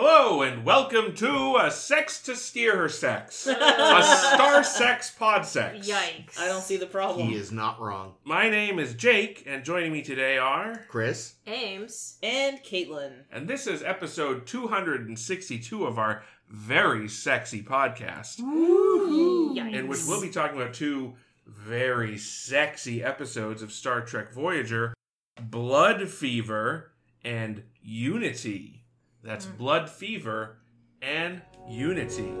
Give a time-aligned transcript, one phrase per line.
[0.00, 5.88] Hello and welcome to a sex to steer her sex, a star sex pod sex.
[5.88, 6.38] Yikes.
[6.38, 7.26] I don't see the problem.
[7.26, 8.14] He is not wrong.
[8.22, 11.34] My name is Jake, and joining me today are, Chris?
[11.48, 12.16] Ames.
[12.22, 13.24] And Caitlin.
[13.32, 19.74] and this is episode 262 of our very sexy podcast, Yikes.
[19.74, 24.94] in which we'll be talking about two very sexy episodes of Star Trek Voyager:
[25.42, 26.92] Blood Fever
[27.24, 28.77] and Unity.
[29.22, 29.56] That's mm.
[29.58, 30.58] Blood Fever
[31.02, 32.32] and Unity.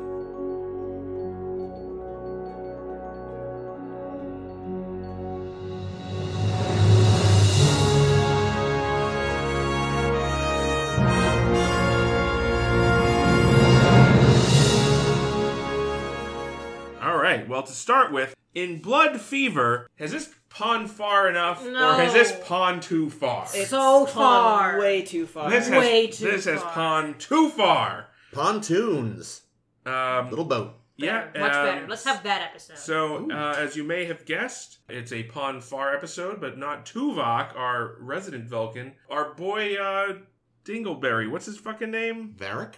[17.58, 22.30] Well, to start with, in Blood Fever, has this pon farr enough, or has this
[22.30, 22.44] No.
[22.44, 23.48] pon too far?
[23.52, 24.78] It's So gone far.
[24.78, 25.50] Way too far.
[25.50, 26.70] this has way too this has far.
[26.72, 28.10] pon too far.
[28.30, 29.42] Pontoons.
[29.84, 30.74] Um, Little boat.
[30.98, 31.86] yeah, Better, much um, better.
[31.88, 32.78] Let's have that episode.
[32.78, 37.56] So, uh, as you may have guessed, it's a pon farr episode, but not Tuvok,
[37.56, 38.92] our resident Vulcan.
[39.10, 40.18] Our boy uh,
[40.64, 41.28] Dingleberry.
[41.28, 42.36] What's his fucking name?
[42.38, 42.74] Varric?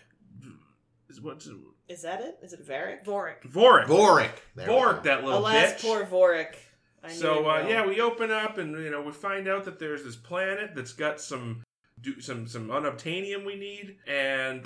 [1.11, 1.51] Is what's
[1.91, 2.39] Is that it?
[2.41, 3.05] Is it Varric?
[3.05, 3.43] Vorik.
[3.51, 3.87] Vorik?
[3.87, 4.31] Vorik.
[4.55, 5.01] There we Vorik, go.
[5.03, 5.83] that little Alas, bitch.
[5.83, 6.55] poor Vorik.
[7.03, 7.69] I knew So uh, well.
[7.69, 10.93] yeah, we open up and you know we find out that there's this planet that's
[10.93, 11.65] got some
[12.01, 14.65] do some some unobtainium we need, and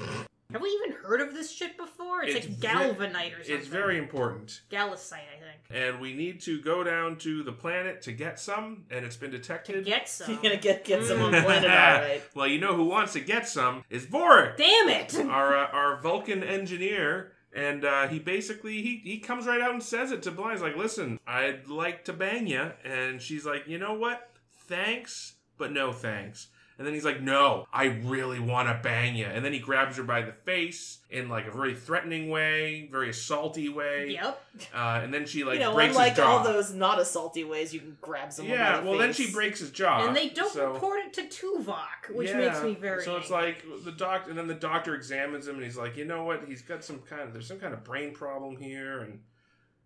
[0.52, 2.22] Have we even heard of this shit before?
[2.22, 3.56] It's, It's like ve- galvanite or something.
[3.56, 4.60] it's very important.
[4.70, 5.60] Galicite, I think.
[5.70, 9.30] And we need to go down to the planet to get some, and it's been
[9.32, 9.84] To detected.
[9.84, 10.30] get some.
[10.32, 11.42] You're gonna get get some on Mm.
[11.44, 12.22] planet, alright.
[12.34, 15.14] well, you know who wants to get some is Vorik, Damn it!
[15.26, 19.82] our uh, our Vulcan engineer, and uh, he basically he he comes right out and
[19.82, 20.52] says it to Bly.
[20.52, 24.30] He's like, "Listen, I'd like to bang you," and she's like, "You know what?
[24.68, 29.26] Thanks, but no thanks." And then he's like, "No, I really want to bang you."
[29.26, 33.10] And then he grabs her by the face in like a very threatening way, very
[33.10, 34.10] assaulty way.
[34.10, 34.44] Yep.
[34.74, 36.38] Uh, and then she like you know, breaks unlike his jaw.
[36.38, 39.30] all those not assaulty ways you can grab someone yeah, by the well, then she
[39.30, 42.74] breaks his jaw, and they don't so- report it to Tuvok, which Yeah, makes me
[42.74, 43.04] very.
[43.04, 43.54] So it's angry.
[43.72, 46.42] like the doctor, and then the doctor examines him, and he's like, you know what?
[46.48, 49.20] He's got some kind of there's some kind of brain problem here, and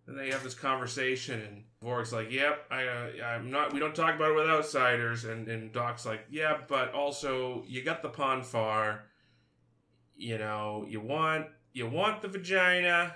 [0.09, 3.73] then they have this conversation, and Vorik's like, yep, I, uh, I'm not.
[3.73, 7.83] We don't talk about it with outsiders, and and Doc's like, yeah, but also you
[7.83, 9.03] got the pon farr.
[10.15, 13.15] You know, you want you want the vagina,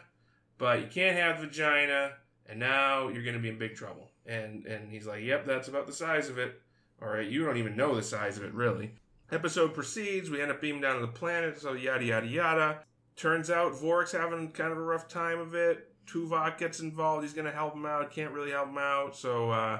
[0.59, 2.11] but you can't have the vagina,
[2.45, 4.11] and now you're gonna be in big trouble.
[4.27, 6.61] And and he's like, yep, that's about the size of it.
[7.01, 8.93] All right, you don't even know the size of it, really.
[9.31, 10.29] Episode proceeds.
[10.29, 12.79] We end up beaming down to the planet, so yada yada yada.
[13.15, 15.92] Turns out Vorik's having kind of a rough time of it.
[16.05, 17.23] Tuvok gets involved.
[17.23, 18.11] He's gonna help him out.
[18.11, 19.15] Can't really help him out.
[19.15, 19.79] So uh,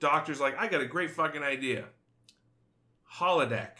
[0.00, 1.84] Doctor's like, I got a great fucking idea.
[3.18, 3.72] Holodeck.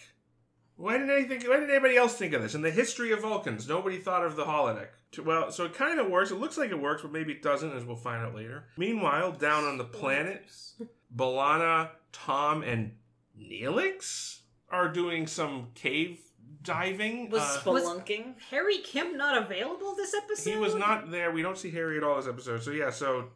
[0.76, 1.40] Why didn't anything?
[1.48, 2.54] Why didn't anybody else think of this?
[2.54, 4.88] In the history of Vulcans, nobody thought of the holodeck.
[5.24, 6.30] Well, so it kind of works.
[6.30, 8.64] It looks like it works, but maybe it doesn't, as we'll find out later.
[8.76, 10.44] Meanwhile, down on the planet,
[11.16, 12.92] B'Elanna, Tom, and
[13.40, 16.20] Neelix are doing some cave
[16.66, 17.30] diving.
[17.30, 18.34] was Uh, spelunking.
[18.50, 20.50] Harry Kim not available this episode?
[20.50, 21.30] he was not there.
[21.30, 22.62] We don't see Harry at all this episode.
[22.62, 23.30] So yeah, so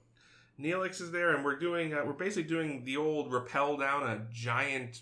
[0.60, 4.26] Neelix is there, and we're doing uh, we're basically doing the old rappel down a
[4.32, 5.00] giant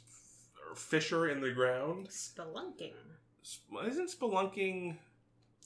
[0.71, 2.09] f- fissure in the ground.
[2.09, 2.93] Spelunking.
[3.43, 4.97] Sp- Isn't spelunking?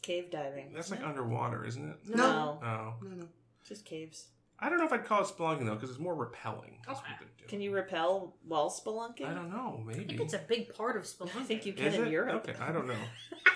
[0.02, 0.72] Cave diving.
[0.74, 1.06] That's like No.
[1.08, 1.96] underwater, isn't it?
[2.16, 2.58] No.
[2.62, 3.28] Oh, No, no.
[3.64, 4.28] Just caves.
[4.62, 6.78] I don't know if I'd call it spelunking though, because it's more repelling.
[6.86, 7.10] That's Okay.
[7.10, 7.48] what they do.
[7.48, 9.26] Can you repel while spelunking?
[9.26, 9.82] I don't know.
[9.84, 11.40] Maybe I think it's a big part of spelunking.
[11.40, 12.10] I think you can Is in it?
[12.12, 12.46] Europe.
[12.48, 12.94] Okay, I don't know.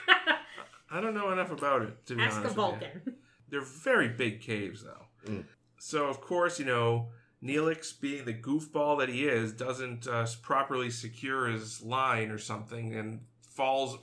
[0.90, 2.56] I don't know enough about it to be Ask a honest.
[2.56, 2.70] with you.
[2.72, 3.16] Vulcan.
[3.48, 5.06] They're very big caves, though.
[5.30, 5.44] Mm.
[5.78, 7.10] So, of course, you know,
[7.42, 12.94] Neelix, being the goofball that he is, doesn't uh, properly secure his line or something
[12.94, 13.98] and falls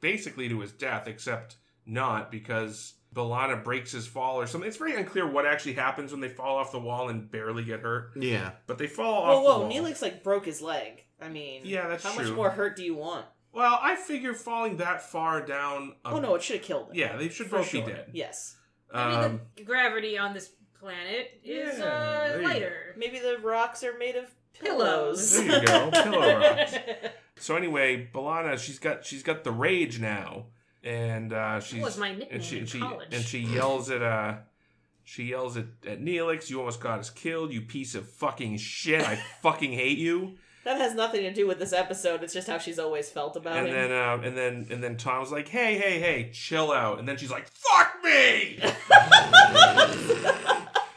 [0.00, 4.66] basically to his death, except not because B'Elanna breaks his fall or something.
[4.68, 7.80] It's very unclear what actually happens when they fall off the wall and barely get
[7.80, 8.52] hurt, Yeah.
[8.66, 9.52] but they fall Whoa, off whoa!
[9.68, 9.90] the wall.
[9.90, 11.04] Neelix like broke his leg.
[11.20, 12.24] I mean, Yeah, that's how true.
[12.24, 13.26] much more hurt do you want?
[13.52, 15.94] Well, I figure falling that far down.
[16.04, 16.94] a- oh no, it should have killed him.
[16.96, 17.84] Yeah, they should For both sure.
[17.84, 18.06] be dead.
[18.12, 18.56] Yes.
[18.92, 22.94] I mean, the gravity on this planet is Yeah, there uh, you lighter.
[22.96, 24.24] Maybe the rocks are made of
[24.58, 25.38] Pillows.
[25.40, 25.46] pillows.
[25.46, 26.74] There you go, pillow rocks.
[27.36, 30.46] So anyway, B'Elanna, she's got she's got the rage now,
[30.84, 33.08] and uh, she's was my nickname and she in and she college.
[33.14, 34.34] and she yells at uh
[35.04, 39.02] she yells at, at Neelix, "You almost got us killed, you piece of fucking shit!
[39.06, 42.22] I fucking hate you!" That has nothing to do with this episode.
[42.22, 43.74] It's just how she's always felt about And him.
[43.74, 47.16] then uh, and then and then Tom's like, "Hey, hey, hey, chill out!" And then
[47.16, 48.60] she's like, "Fuck me!"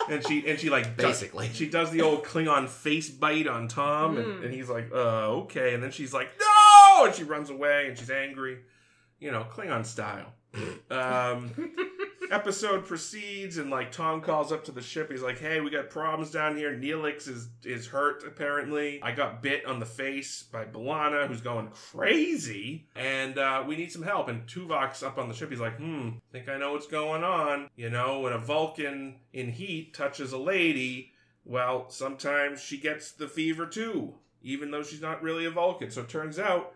[0.10, 1.50] and she and she like does- Basically.
[1.54, 4.46] she does the old Klingon face bite on Tom, and, Mm.
[4.46, 7.98] and he's like, "Uh, okay." And then she's like, "No!" And she runs away, and
[7.98, 8.60] she's angry.
[9.20, 10.34] You know, Klingon style.
[10.90, 11.52] Um,
[12.32, 15.12] episode proceeds and like Tom calls up to the ship.
[15.12, 16.74] He's like, "Hey, we got problems down here.
[16.74, 19.02] Neelix is is hurt apparently.
[19.04, 23.92] I got bit on the face by B'Elanna, who's going crazy, and uh, we need
[23.92, 25.50] some help." And Tuvok's up on the ship.
[25.50, 27.70] He's like, "Hmm, think I know what's going on.
[27.76, 31.12] You know, when a Vulcan in heat touches a lady,
[31.44, 35.92] well, sometimes she gets the fever too, even though she's not really a Vulcan.
[35.92, 36.75] So it turns out."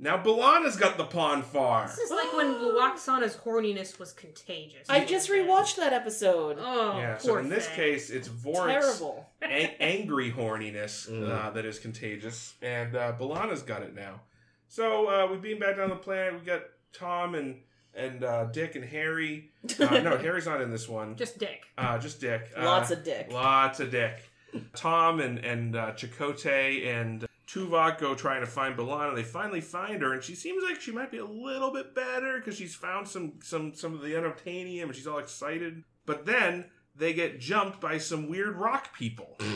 [0.00, 1.86] Now B'Elanna's got the Pon Farr.
[1.88, 4.86] This is like when Lwaxana's horniness was contagious.
[4.88, 6.56] I just rewatched that episode.
[6.60, 7.74] Oh, Yeah, so poor in this thing.
[7.76, 9.26] case, it's Vorik's Terrible.
[9.42, 11.28] a- angry horniness Mm.
[11.46, 14.20] uh, that is contagious, and uh, B'Elanna's got it now.
[14.68, 16.34] So uh, we beam back down the planet.
[16.38, 16.62] We got
[16.92, 17.56] Tom and
[17.94, 19.50] and uh, Dick and Harry.
[19.80, 21.16] Uh, no, Harry's not in this one.
[21.16, 21.62] Just Dick.
[21.76, 22.50] Uh, just Dick.
[22.56, 23.32] Uh, Lots of dick.
[23.32, 24.30] Lots of Dick.
[24.76, 29.14] Tom and and uh, Chakotay and Tuvok go trying to find B'Elanna.
[29.14, 32.38] They finally find her, and she seems like she might be a little bit better
[32.38, 35.82] because she's found some some some of the unobtainium, and she's all excited.
[36.04, 39.38] But then they get jumped by some weird rock people.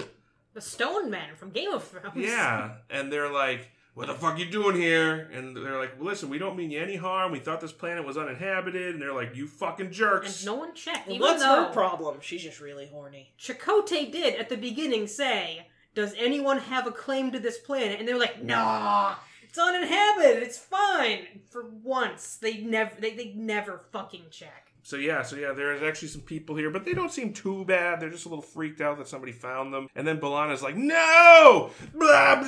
[0.55, 2.12] The Stone Men from Game of Thrones.
[2.15, 6.29] yeah, and they're like, "What the fuck you doing here?" And they're like, well, "Listen,
[6.29, 7.33] we don't mean you any harm.
[7.33, 10.75] We thought this planet was uninhabited." And they're like, "You fucking jerks." And no one
[10.75, 11.06] checked.
[11.06, 12.19] Well, Even What's though her problem?
[12.21, 13.33] She's just really horny.
[13.41, 18.09] Chakotay did at the beginning say, "Does anyone have a claim to this planet?" And
[18.09, 20.43] they were like, "Nah, it's uninhabited.
[20.43, 24.71] It's fine." For once, they never they, they never fucking check.
[24.84, 28.00] So yeah, so yeah, there's actually some people here, but they don't seem too bad.
[28.00, 29.87] They're just a little freaked out that somebody found them.
[29.94, 32.43] And then B'Elanna's like, "No!" Blah,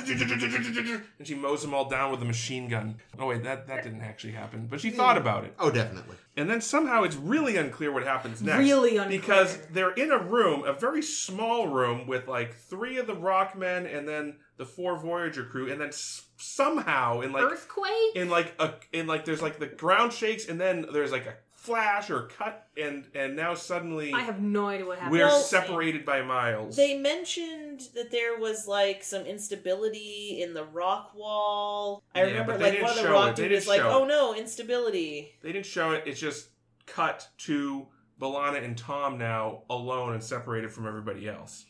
[1.17, 2.97] and she mows them all down with a machine gun.
[3.17, 5.53] Oh wait, that that didn't actually happen, but she thought about it.
[5.59, 6.15] Oh, definitely.
[6.37, 8.59] And then somehow it's really unclear what happens next.
[8.59, 9.19] Really unclear.
[9.19, 13.85] Because they're in a room, a very small room with like three of the Rockmen
[13.85, 18.15] and then the four Voyager crew, and then s- somehow in like Earthquake.
[18.15, 21.33] in like a in like there's like the ground shakes and then there's like a
[21.65, 25.11] flash or cut and and now suddenly I have no idea what happened.
[25.13, 26.75] we're Well, separated by miles.
[26.75, 32.03] They mentioned that there was like some instability in the rock wall.
[32.13, 33.35] I Yeah, remember but they like didn't one of the show rock it.
[33.35, 36.03] They dudes didn't was like, show "Oh no, instability." They didn't show it.
[36.05, 36.49] It's just
[36.85, 37.87] cut to
[38.21, 41.65] B'Elanna and Tom now alone and separated from everybody else.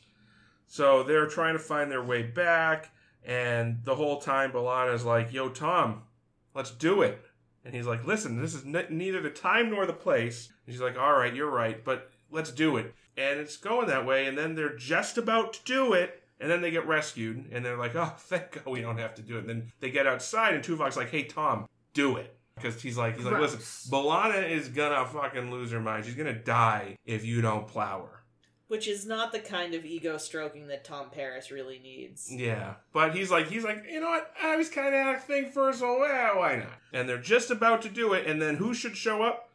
[0.68, 2.91] So they're trying to find their way back,
[3.24, 6.03] and the whole time B'Elanna's like, "Yo, Tom,
[6.53, 7.25] let's do it."
[7.65, 10.81] And he's like, "Listen, this is ne- neither the time nor the place." And she's
[10.81, 14.38] like, "All right, you're right, but let's do it." And it's going that way, and
[14.38, 17.95] then they're just about to do it, and then they get rescued, and they're like,
[17.95, 20.63] "Oh, thank God we don't have to do it." And then they get outside, and
[20.63, 23.59] Tuvok's like, "Hey, Tom, do it." Because he's like, he's like, listen,
[23.91, 26.06] B'Elanna is gonna fucking lose her mind.
[26.06, 28.14] She's gonna die if you don't plow her.
[28.67, 32.31] Which is not the kind of ego stroking that Tom Paris really needs.
[32.33, 34.31] Yeah, but he's like, he's like, you know what?
[34.41, 36.73] I was kind of had a thing first, so well, why not?
[36.91, 39.50] And they're just about to do it, and then who should show up?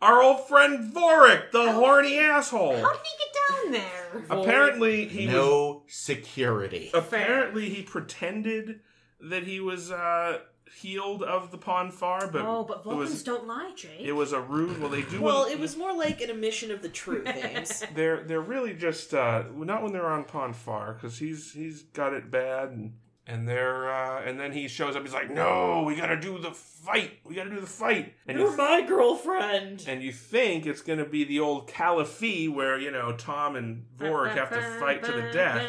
[0.00, 2.80] Our old friend Vorik, the horny asshole.
[2.80, 4.40] How did he get down there?
[4.40, 5.34] Apparently, he was.
[5.34, 6.90] no security.
[6.94, 8.80] Apparently, he pretended
[9.20, 10.38] that he was uh,
[10.80, 14.00] healed of the Pon Farr, but oh, but it Vulcans was don't lie, Jake.
[14.00, 14.78] it was a ruse.
[14.78, 15.20] Well, they do.
[15.20, 17.84] Well, when- it was more like an admission of the truth, Ames.
[17.94, 22.12] they're they're really just uh, not when they're on Pon Farr because he's he's got
[22.12, 22.94] it bad and
[23.32, 25.02] and they're uh, and then he shows up.
[25.02, 27.12] He's like, no, we gotta do the fight.
[27.24, 28.14] We gotta do the fight.
[28.26, 29.84] And You're you, my girlfriend.
[29.88, 34.34] and you think it's gonna be the old kal-if-fee where you know Tom and Vorik
[34.34, 35.66] have to fight to the death.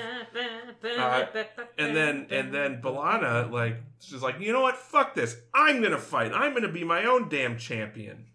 [0.97, 1.25] Uh,
[1.77, 4.75] And then and then Balana like she's like, you know what?
[4.75, 5.37] Fuck this.
[5.53, 6.33] I'm gonna fight.
[6.33, 8.25] I'm gonna be my own damn champion.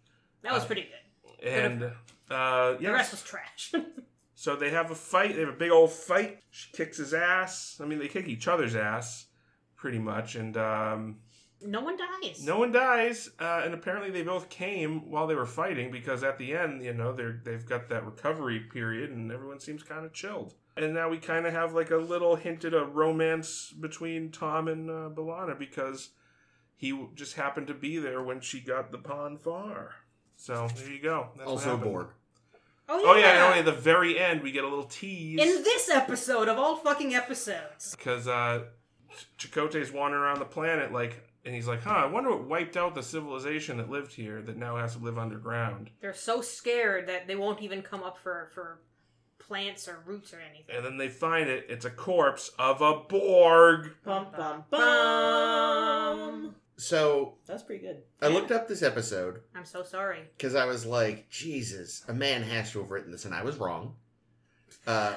[0.43, 1.47] that was pretty good.
[1.49, 1.83] And
[2.31, 3.73] uh, The rest was trash.
[4.39, 5.35] So they have a fight.
[5.35, 6.39] They have a big old fight.
[6.51, 7.81] She kicks his ass.
[7.83, 9.27] I mean, they kick each other's ass,
[9.75, 10.37] pretty much.
[10.37, 11.17] And um,
[11.61, 12.45] no one dies.
[12.45, 13.31] no one dies.
[13.41, 16.95] Uh, and apparently, they both came while they were fighting because at the end, you
[16.95, 20.55] know, they're they've got that recovery period, and everyone seems kind of chilled.
[20.77, 24.89] And now we kind of have like a little hinted a romance between Tom and
[24.89, 26.11] uh, Balana because
[26.77, 29.97] he just happened to be there when she got the pon farr.
[30.37, 31.31] So there you go.
[31.37, 31.93] That's also happened.
[31.93, 32.07] Borg.
[32.89, 35.41] Oh Oh yeah, and only at the very end we get a little tease.
[35.41, 37.95] In this episode of all fucking episodes.
[37.97, 38.65] because uh,
[39.37, 42.77] Ch- Chakotay's wandering around the planet, like, and he's like, "Huh, I wonder what wiped
[42.77, 47.09] out the civilization that lived here that now has to live underground." They're so scared
[47.09, 48.79] that they won't even come up for for
[49.39, 50.75] plants or roots or anything.
[50.77, 53.93] And then they find it; it's a corpse of a Borg.
[54.05, 56.55] Bum bum bum.
[56.79, 58.03] So That's pretty good.
[58.23, 60.21] I looked up this episode I'm so sorry.
[60.37, 63.57] because I was like, Jesus, a man has to have written this, and I was
[63.57, 63.97] wrong.
[64.87, 65.17] Uh,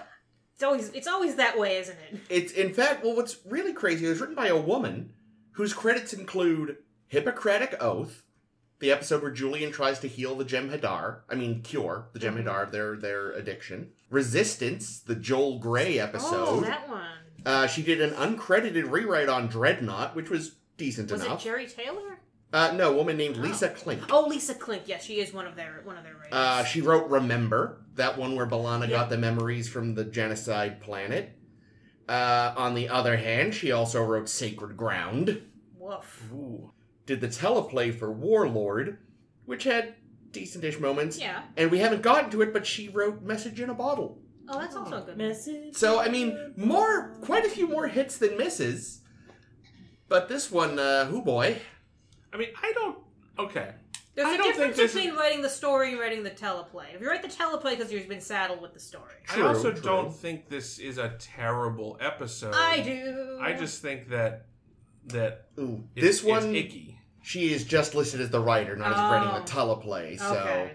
[0.56, 2.20] It's always it's always that way, isn't it?
[2.30, 4.06] it's in fact, well, what's really crazy?
[4.06, 5.14] It was written by a woman
[5.54, 6.78] whose credits include
[7.08, 8.24] Hippocratic Oath,
[8.80, 11.20] the episode where Julian tries to heal the Jem'Hadar.
[11.30, 12.24] I mean, cure the Mhm.
[12.44, 13.92] Jem'Hadar of their their addiction.
[14.10, 16.28] Resistance, the Joel Grey episode.
[16.36, 16.64] oh, episode.
[16.72, 17.08] that one.
[17.46, 21.30] uh, she did an uncredited rewrite on Dreadnought, which was decent Was it.
[21.30, 22.18] Jeri Taylor?
[22.54, 23.42] uh, no, a woman named Oh.
[23.42, 24.02] Lisa Klink.
[24.12, 24.84] Oh, Lisa Klink.
[24.88, 26.32] Yes, she is one of their one of their writers.
[26.34, 28.98] Uh, she wrote Remember, that one where B'Elanna Yeah.
[28.98, 31.38] got the memories from the genocide planet.
[32.10, 35.42] Uh, on the other hand, she also wrote Sacred Ground,
[35.78, 36.24] Woof.
[36.34, 36.72] Ooh.
[37.06, 38.98] did the teleplay for Warlord,
[39.46, 39.94] which had
[40.32, 41.20] decentish moments.
[41.20, 41.44] Yeah.
[41.58, 44.18] And we haven't gotten to it, but she wrote Message in a Bottle.
[44.50, 45.18] Oh, that's also a good.
[45.18, 45.76] Message.
[45.76, 49.01] So, I mean, more, quite a few more hits than misses.
[50.12, 51.58] But this one, uh, whoo boy.
[52.34, 52.98] I mean, I don't.
[53.40, 53.70] Okay.
[54.14, 56.94] There's I a don't think difference this between writing the story and writing the teleplay.
[56.94, 59.72] If you write the teleplay because you've been saddled with the story, True, I also
[59.72, 59.82] true.
[59.82, 62.54] don't think this is a terrible episode.
[62.54, 63.40] I do.
[63.42, 64.48] I just think that
[65.06, 67.00] that Ooh, it's, this one, it's icky.
[67.24, 69.12] she is just listed as the writer, not as Oh.
[69.14, 70.20] writing the teleplay.
[70.20, 70.74] So, Okay.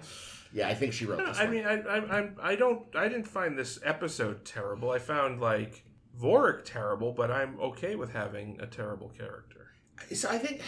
[0.54, 1.52] yeah, I think she wrote No, this I one.
[1.52, 4.90] mean, I, I, I'm- I don't, I didn't find this episode terrible.
[4.92, 5.84] I found like
[6.20, 9.68] Vorik terrible, but I'm okay with having a terrible character.
[10.14, 10.62] so I think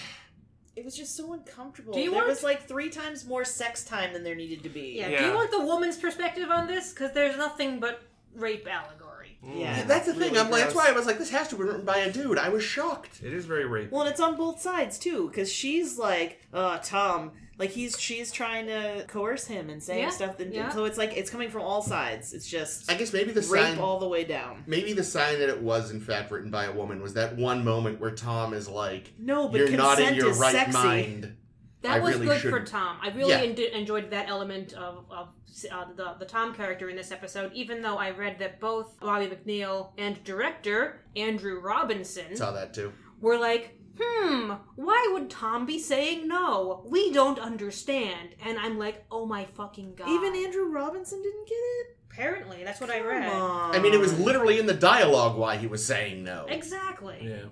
[0.76, 1.92] It was just so uncomfortable.
[1.92, 4.68] Do you there want- was like three times more sex time than there needed to
[4.68, 4.94] be.
[4.98, 5.18] Yeah.
[5.18, 6.92] Do you want the woman's perspective on this?
[6.92, 8.00] Because there's nothing but
[8.34, 9.38] rape allegory.
[9.44, 9.58] Mm.
[9.60, 9.82] Yeah.
[9.84, 10.36] that's the thing.
[10.36, 12.38] I'm like, that's why I was like, this has to be written by a dude.
[12.38, 13.20] I was shocked.
[13.24, 13.90] It is very rape.
[13.90, 18.30] Well, and it's on both sides too, because she's like, "Uh, Tom." Like he's she's
[18.30, 20.36] trying to coerce him and saying Yeah, stuff.
[20.38, 20.68] That, yeah.
[20.70, 22.32] So it's like it's coming from all sides.
[22.32, 24.62] It's just I guess maybe the rape sign, all the way down.
[24.66, 27.64] maybe the sign that it was in fact written by a woman was that one
[27.64, 30.72] moment where Tom is like, No, but "You're consent not in your is right sexy.
[30.78, 31.34] mind."
[31.82, 32.66] That I was really good shouldn't.
[32.66, 32.96] for Tom.
[33.00, 33.40] I really Yeah.
[33.42, 35.28] en- enjoyed that element of, of
[35.70, 39.26] uh, the, the Tom character in this episode, even though I read that both Bobby
[39.28, 42.92] McNeill and director Andrew Robinson Saw that too.
[43.20, 46.84] were like, hmm, why would Tom be saying no?
[46.86, 48.30] We don't understand.
[48.44, 50.08] And I'm like, oh my fucking god.
[50.08, 51.96] Even Andrew Robinson didn't get it.
[52.10, 53.28] Apparently, that's what I read.
[53.32, 53.74] on.
[53.74, 56.46] I mean, it was literally in the dialogue why he was saying no.
[56.48, 57.18] Exactly.
[57.22, 57.48] yeah.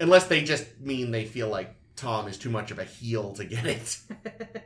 [0.00, 3.44] Unless they just mean they feel like Tom is too much of a heel to
[3.44, 3.98] get it.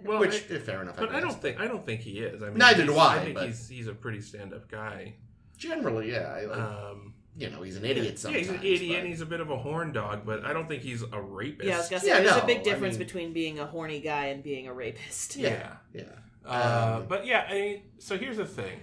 [0.04, 0.96] Well, Which, I- eh, fair enough.
[0.98, 1.22] but I guess.
[1.22, 2.42] don't think I don't think he is.
[2.42, 5.14] I mean, Neither he's- do I, I think but- he's he's a pretty stand-up guy.
[5.56, 6.18] Generally, yeah.
[6.36, 8.46] I, like, Um, you know, he's an idiot yeah, sometimes.
[8.46, 10.68] he's an idiot but- and he's a bit of a horn dog, but I don't
[10.68, 11.66] think he's a rapist.
[11.68, 13.58] Yeah, I was gonna say Yeah, there's no, a big I difference mean- between being
[13.58, 15.36] a horny guy and being a rapist.
[15.36, 15.76] yeah.
[15.92, 16.02] Yeah.
[16.46, 18.78] Uh, Um, but yeah, I mean, so here's the thing: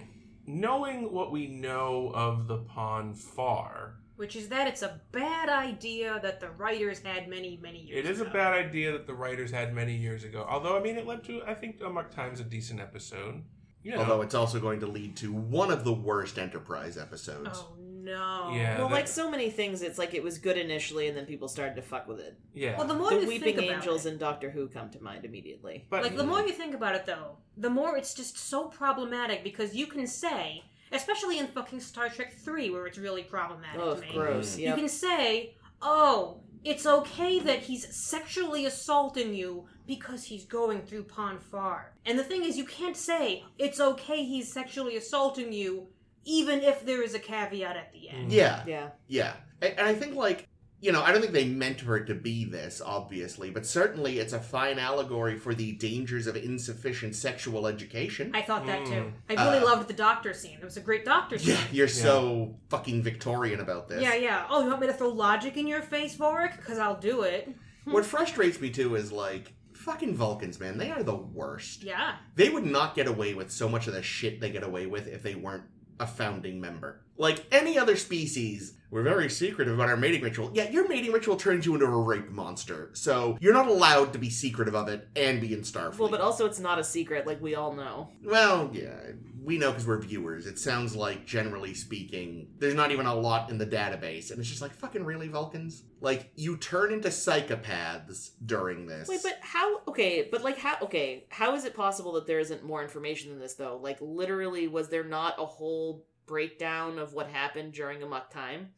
[0.46, 6.18] knowing what we know of the Pon Farr, Which is that it's a bad idea
[6.22, 8.32] that the writers had many, many years it is a ago.
[8.32, 10.44] bad idea that the writers had many years ago.
[10.48, 13.42] Although, I mean, it led to I think Amok Time's a decent episode.
[13.84, 17.48] You know, Although it's also going to lead to one of the worst Enterprise episodes.
[17.52, 18.50] Oh no.
[18.54, 18.78] Yeah.
[18.78, 21.48] Well, that- like so many things, it's like it was good initially, and then people
[21.48, 22.36] started to fuck with it.
[22.54, 24.90] yeah, Well, the more the you Weeping think about Angels it, and Doctor Who come
[24.90, 25.86] to mind immediately.
[25.90, 29.42] but like the more you think about it, though, the more it's just so problematic
[29.44, 33.94] because you can say, especially in fucking Star Trek Three, where it's really problematic Oh,
[33.94, 34.08] to me.
[34.12, 34.52] gross.
[34.56, 34.60] Mm-hmm.
[34.68, 41.04] You can say, "Oh, it's okay that he's sexually assaulting you because he's going through
[41.04, 45.88] Pon Farr." And the thing is, you can't say it's okay he's sexually assaulting you,
[46.24, 48.32] even if there is a caveat at the end.
[48.32, 48.88] Yeah, Yeah.
[49.08, 49.32] yeah.
[49.60, 50.48] And, and I think, like,
[50.80, 54.18] you know, I don't think they meant for it to be this, obviously, but certainly
[54.18, 58.32] it's a fine allegory for the dangers of insufficient sexual education.
[58.34, 59.12] I thought that too.
[59.30, 59.38] Mm.
[59.38, 60.58] I really Uh, loved the doctor scene.
[60.60, 61.50] It was a great doctor scene.
[61.54, 64.02] yeah, you're so fucking Victorian about this.
[64.02, 64.46] Yeah, yeah.
[64.50, 66.56] Oh, you want me to throw logic in your face, Vorik?
[66.56, 67.48] Because I'll do it.
[67.84, 70.78] What frustrates me too is like fucking Vulcans, man.
[70.78, 71.82] They are the worst.
[71.82, 72.14] Yeah.
[72.36, 75.08] They would not get away with so much of the shit they get away with
[75.08, 75.64] if they weren't
[76.02, 77.00] a founding member.
[77.16, 80.50] Like any other species, we're very secretive about our mating ritual.
[80.52, 82.90] Yeah, your mating ritual turns you into a rape monster.
[82.92, 85.98] So you're not allowed to be secretive of it and be in Starfleet.
[85.98, 88.08] Well, but also it's not a secret, like we all know.
[88.24, 88.98] Well, yeah,
[89.42, 90.46] we know because we're viewers.
[90.46, 94.48] It sounds like, generally speaking, there's not even a lot in the database, and it's
[94.48, 95.82] just like, fucking really, Vulcans?
[96.00, 99.08] Like, you turn into psychopaths during this.
[99.08, 99.80] Wait, but how?
[99.88, 100.76] Okay, but like how?
[100.82, 103.78] Okay, how is it possible that there isn't more information than this though?
[103.82, 108.70] Like literally, was there not a whole breakdown of what happened during Amok Time?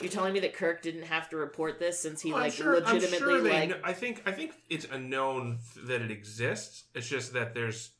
[0.00, 2.56] You're telling me that Kirk didn't have to report this since he Well, like I'm
[2.56, 5.86] sure, I'm legitimately sure they like kn- I think I think it's a known th-
[5.86, 6.84] that it exists.
[6.94, 7.92] It's just that there's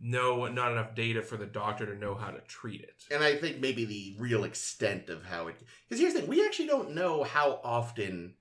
[0.00, 3.04] no not enough data for the doctor to know how to treat it.
[3.10, 5.62] And I think maybe the real extent of how it.
[5.88, 8.34] Because here's the thing we actually don't know how often,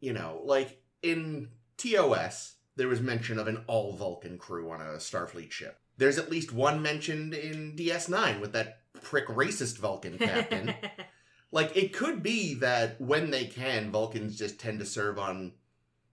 [0.00, 4.98] you know, like in TOS, there was mention of an all Vulcan crew on a
[4.98, 5.78] Starfleet ship.
[5.96, 10.74] There's at least one mentioned in DS9 with that prick racist Vulcan captain.
[11.50, 15.52] like, it could be that when they can, Vulcans just tend to serve on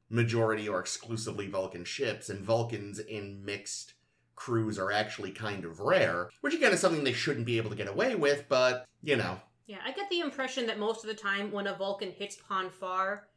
[0.10, 3.94] majority or exclusively Vulcan ships, and Vulcans in mixed
[4.36, 7.76] crews are actually kind of rare, which again is something they shouldn't be able to
[7.76, 9.40] get away with, but, you know.
[9.66, 12.70] Yeah, I get the impression that most of the time when a Vulcan hits Pon
[12.70, 13.28] Farr,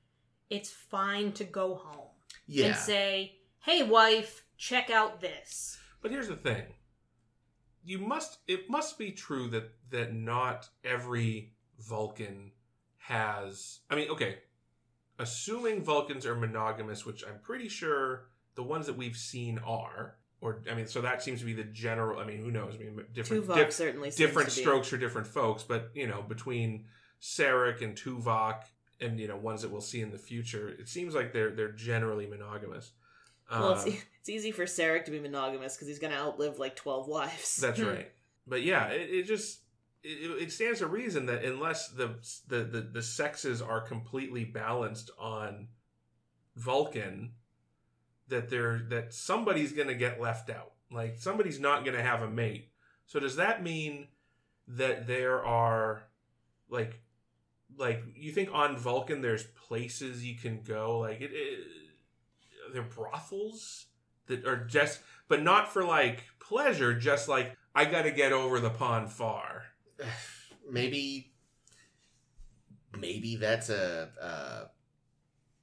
[0.51, 2.09] it's fine to go home
[2.47, 2.67] Yeah.
[2.67, 6.75] and say, "Hey, wife, check out this." But here's the thing.
[7.85, 12.53] You must it must be true that that not every Vulcan
[12.99, 14.39] has I mean, okay.
[15.19, 20.63] Assuming Vulcans are monogamous, which I'm pretty sure the ones that we've seen are, or
[20.71, 22.19] I mean, so that seems to be the general.
[22.21, 22.75] I mean, who knows?
[22.75, 24.61] I mean, different Tuvok dif- certainly seems different to be.
[24.63, 26.85] strokes for different folks, but you know, between
[27.21, 28.63] Sarek and Tuvok,
[29.01, 31.73] and you know, ones that we'll see in the future, it seems like they're they're
[31.73, 32.93] generally monogamous.
[33.51, 36.59] Well, it's, Um, it's easy for Sarek to be monogamous because he's going to outlive
[36.59, 37.57] like 12 wives.
[37.57, 37.87] That's Hmm.
[37.87, 38.13] right.
[38.47, 39.61] But yeah, it, it just
[40.03, 42.17] it, it stands to reason that unless the,
[42.49, 45.69] the the the sexes are completely balanced on
[46.57, 47.33] Vulcan,
[48.29, 50.73] that they're that somebody's going to get left out.
[50.91, 52.71] Like somebody's not going to have a mate.
[53.07, 54.09] So does that mean
[54.69, 56.03] that there are
[56.69, 57.01] like
[57.77, 61.59] like you think on Vulcan there's places you can go like it, it
[62.73, 63.87] they're brothels
[64.27, 68.61] that are just but not for like pleasure just like I got to get over
[68.61, 69.65] the pon farr.
[70.71, 71.33] maybe
[72.99, 74.71] maybe that's a, a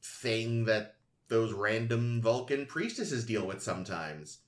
[0.03, 0.92] thing that
[1.33, 4.39] those random Vulcan priestesses deal with sometimes.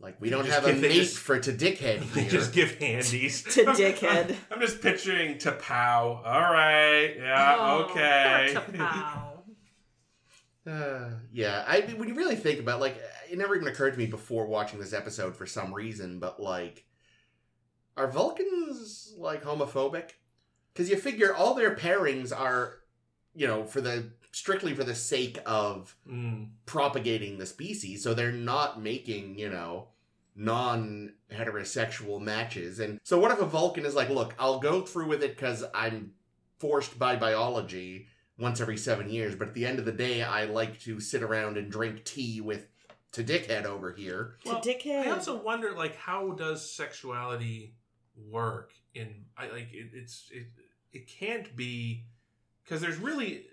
[0.00, 2.76] Like we don't have a give- they mate just- for to dickhead They just give
[2.78, 4.30] handies To dickhead.
[4.30, 6.20] I'm, I'm just picturing to pow.
[6.24, 8.54] All right, yeah, Oh, okay.
[10.66, 12.96] Uh, yeah, I mean, when you really think about like
[13.30, 16.84] it never even occurred to me before watching this episode for some reason, but like
[17.96, 20.10] are Vulcans like homophobic?
[20.74, 22.78] Cuz you figure all their pairings are
[23.34, 26.50] you know, for the strictly for the sake of Mm.
[26.66, 29.88] propagating the species, so they're not making, you know,
[30.34, 32.80] non heterosexual matches.
[32.80, 35.62] And so what if a Vulcan is like, "Look, I'll go through with it cuz
[35.74, 36.14] I'm
[36.58, 40.46] forced by biology." once every seven years, but at the end of the day, I
[40.46, 42.66] like to sit around and drink tea with
[43.12, 44.38] to dickhead over here.
[44.44, 45.06] To Well, dickhead.
[45.06, 47.74] I also wonder, like, how does sexuality
[48.16, 48.72] work?
[48.94, 50.46] In I like it, it's it
[50.92, 52.04] it can't be
[52.64, 53.46] because there's really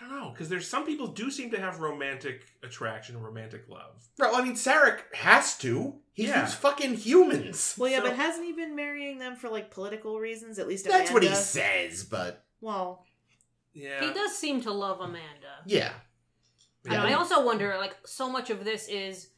[0.00, 4.08] I don't know because there's some people do seem to have romantic attraction, romantic love.
[4.16, 5.94] Bro, I mean, Sarek has to.
[6.12, 6.46] He's Yeah.
[6.46, 7.74] fucking humans.
[7.78, 10.58] well, yeah, so- but hasn't he been marrying them for like political reasons?
[10.58, 13.04] At least That's what he says, but Well,
[13.72, 15.58] Yeah, He does seem to love Amanda.
[15.66, 15.92] yeah.
[16.84, 17.02] And Yeah.
[17.04, 19.30] I also wonder, like, so much of this is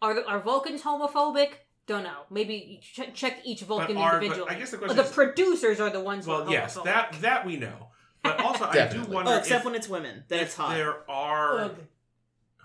[0.00, 1.50] are are Vulcans homophobic?
[1.86, 2.22] Don't know.
[2.30, 4.54] Maybe check, check each Vulcan are- but individually.
[4.54, 6.24] I guess the question the is- producers are the ones.
[6.26, 7.90] who Well, are yes, that that we know.
[8.22, 9.14] But also, I do Definitely.
[9.14, 10.74] wonder oh, except if, when it's women, then if it's hot.
[10.74, 11.76] there are Ugh.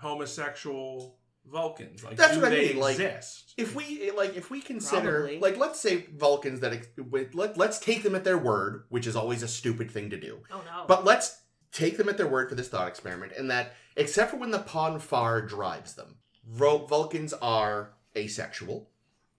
[0.00, 2.02] homosexual Vulcans.
[2.02, 3.54] Like, That's do what I they mean, like- exist?
[3.56, 5.38] If we like, if we consider Probably.
[5.40, 9.06] like, let's say Vulcans that ex- with- let let's take them at their word, which
[9.06, 10.40] is always a stupid thing to do.
[10.50, 10.84] Oh no.
[10.88, 14.38] But let's take them at their word for this thought experiment, and that except for
[14.38, 16.16] when the Pon Farr drives them,
[16.48, 18.88] Vul- Vulcans are asexual,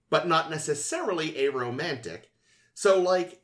[0.08, 2.22] but not necessarily aromantic.
[2.74, 3.42] So, like,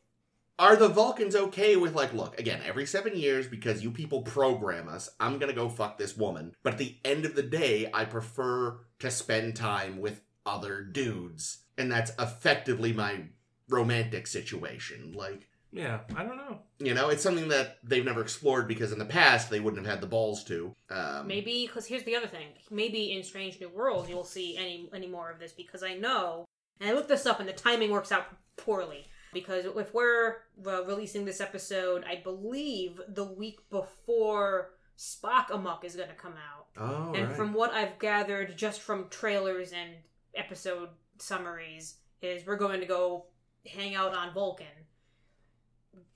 [0.62, 4.88] are the Vulcans okay with like, look, again, every seven years because you people program
[4.88, 6.54] us, I'm gonna go fuck this woman.
[6.62, 11.64] But at the end of the day, I prefer to spend time with other dudes,
[11.76, 13.24] and that's effectively my
[13.68, 15.12] romantic situation.
[15.12, 15.48] Like.
[15.72, 16.58] Yeah, I don't know.
[16.78, 19.94] You know, it's something that they've never explored because in the past they wouldn't have
[19.94, 20.76] had the balls to.
[20.90, 22.48] Um, Maybe because here's the other thing.
[22.70, 26.44] Maybe in Strange New Worlds you'll see any any more of this because I know,
[26.78, 29.06] and I looked this up, and the timing works out poorly.
[29.32, 35.96] Because if we're uh, releasing this episode, I believe the week before Spock Amok is
[35.96, 36.66] going to come out.
[36.76, 37.36] Oh, and right.
[37.36, 39.90] from what I've gathered just from trailers and
[40.34, 43.26] episode summaries, is we're going to go
[43.66, 44.66] hang out on Vulcan.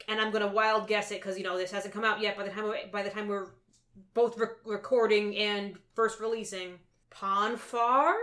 [0.08, 2.36] And I'm gonna wild guess it because you know this hasn't come out yet.
[2.36, 3.48] By the time we, by the time we're
[4.14, 6.78] both re- recording and first releasing,
[7.10, 8.14] Pon Farr,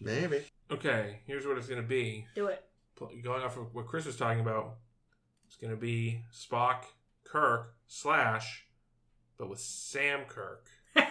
[0.00, 0.42] maybe.
[0.70, 2.26] Okay, here's what it's going to be.
[2.34, 2.64] do it.
[3.08, 4.76] Pl- Going off of what Chris was talking about,
[5.46, 6.84] it's going to be Spock,
[7.24, 8.64] Kirk, slash,
[9.38, 10.66] but with Sam Kirk.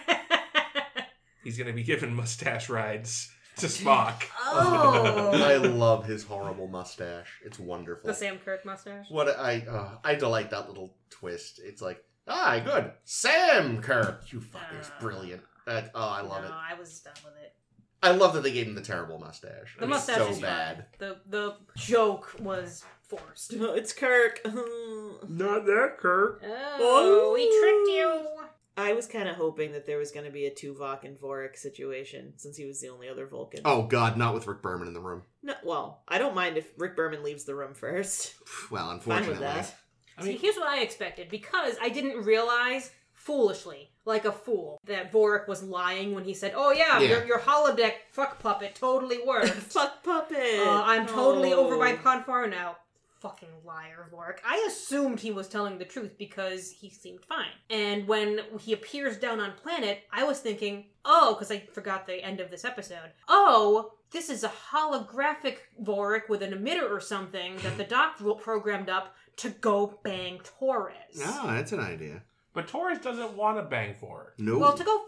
[1.44, 4.22] He's going to be giving mustache rides to Spock.
[4.44, 7.40] Oh, I love his horrible mustache.
[7.44, 8.06] It's wonderful.
[8.08, 9.06] the Sam Kirk mustache.
[9.10, 11.60] What I uh, I delight that little twist.
[11.62, 14.32] It's like, ah, good, Sam Kirk.
[14.32, 15.42] You fuckers, Uh, brilliant.
[15.66, 16.52] That oh, I love no, it.
[16.52, 17.54] I was done with it.
[18.02, 19.76] I love that they gave him the terrible mustache.
[19.78, 20.76] The It's mustache so is bad.
[20.76, 20.86] fine.
[20.98, 23.52] The the joke was forced.
[23.54, 24.40] No, it's Kirk.
[25.28, 26.42] Not that Kirk.
[26.44, 28.38] Oh, we tricked you.
[28.74, 31.58] I was kind of hoping that there was going to be a Tuvok and Vorik
[31.58, 33.60] situation since he was the only other Vulcan.
[33.66, 35.22] Oh God, not with Rick Berman in the room.
[35.42, 38.34] No, well, I don't mind if Rick Berman leaves the room first.
[38.70, 39.74] Well, Fine unfortunately, with that.
[40.16, 42.90] I mean, See, here's what I expected because I didn't realize
[43.24, 47.08] foolishly, like a fool, that Vorik was lying when he said, "Oh yeah, Yeah.
[47.10, 49.48] your your holodeck fuck puppet totally worked.
[49.74, 50.58] Fuck puppet.
[50.66, 51.96] uh, I'm totally over by Oh.
[51.98, 52.76] Pon Farr now."
[53.20, 54.38] Fucking liar, Vorik.
[54.44, 57.52] I assumed he was telling the truth because he seemed fine.
[57.70, 62.20] And when he appears down on planet, I was thinking, oh, because I forgot the
[62.20, 63.12] end of this episode.
[63.28, 68.88] Oh, this is a holographic Vorik with an emitter or something that the doc programmed
[68.90, 71.22] up to go bang Torres.
[71.24, 72.22] Oh, that's an idea.
[72.54, 74.58] But Torres doesn't want to bang for No.
[74.58, 75.04] Well, to go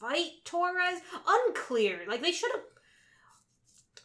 [0.00, 2.00] fight Torres, unclear.
[2.08, 2.62] Like they should have.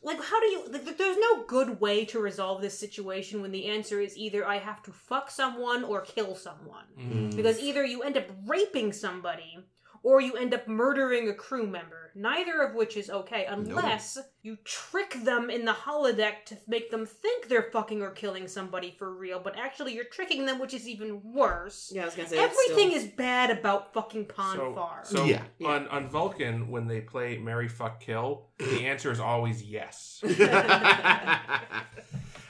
[0.04, 0.68] Like, how do you?
[0.70, 4.60] Like, there's no good way to resolve this situation when the answer is either I
[4.60, 6.86] have to fuck someone or kill someone.
[7.00, 7.36] Mm.
[7.36, 9.58] Because either you end up raping somebody
[10.04, 12.12] or you end up murdering a crew member.
[12.16, 17.06] Neither of which is okay, unless you trick them in the holodeck to make them
[17.06, 20.88] think they're fucking or killing somebody for real, but actually you're tricking them, which is
[20.88, 21.92] even worse.
[21.94, 25.02] Yeah, I was gonna say Everything still- is bad about fucking So, Pon Farr.
[25.04, 25.44] so Yeah.
[25.64, 30.20] on on Vulcan when they play Mary Fuck Kill, the answer is always yes.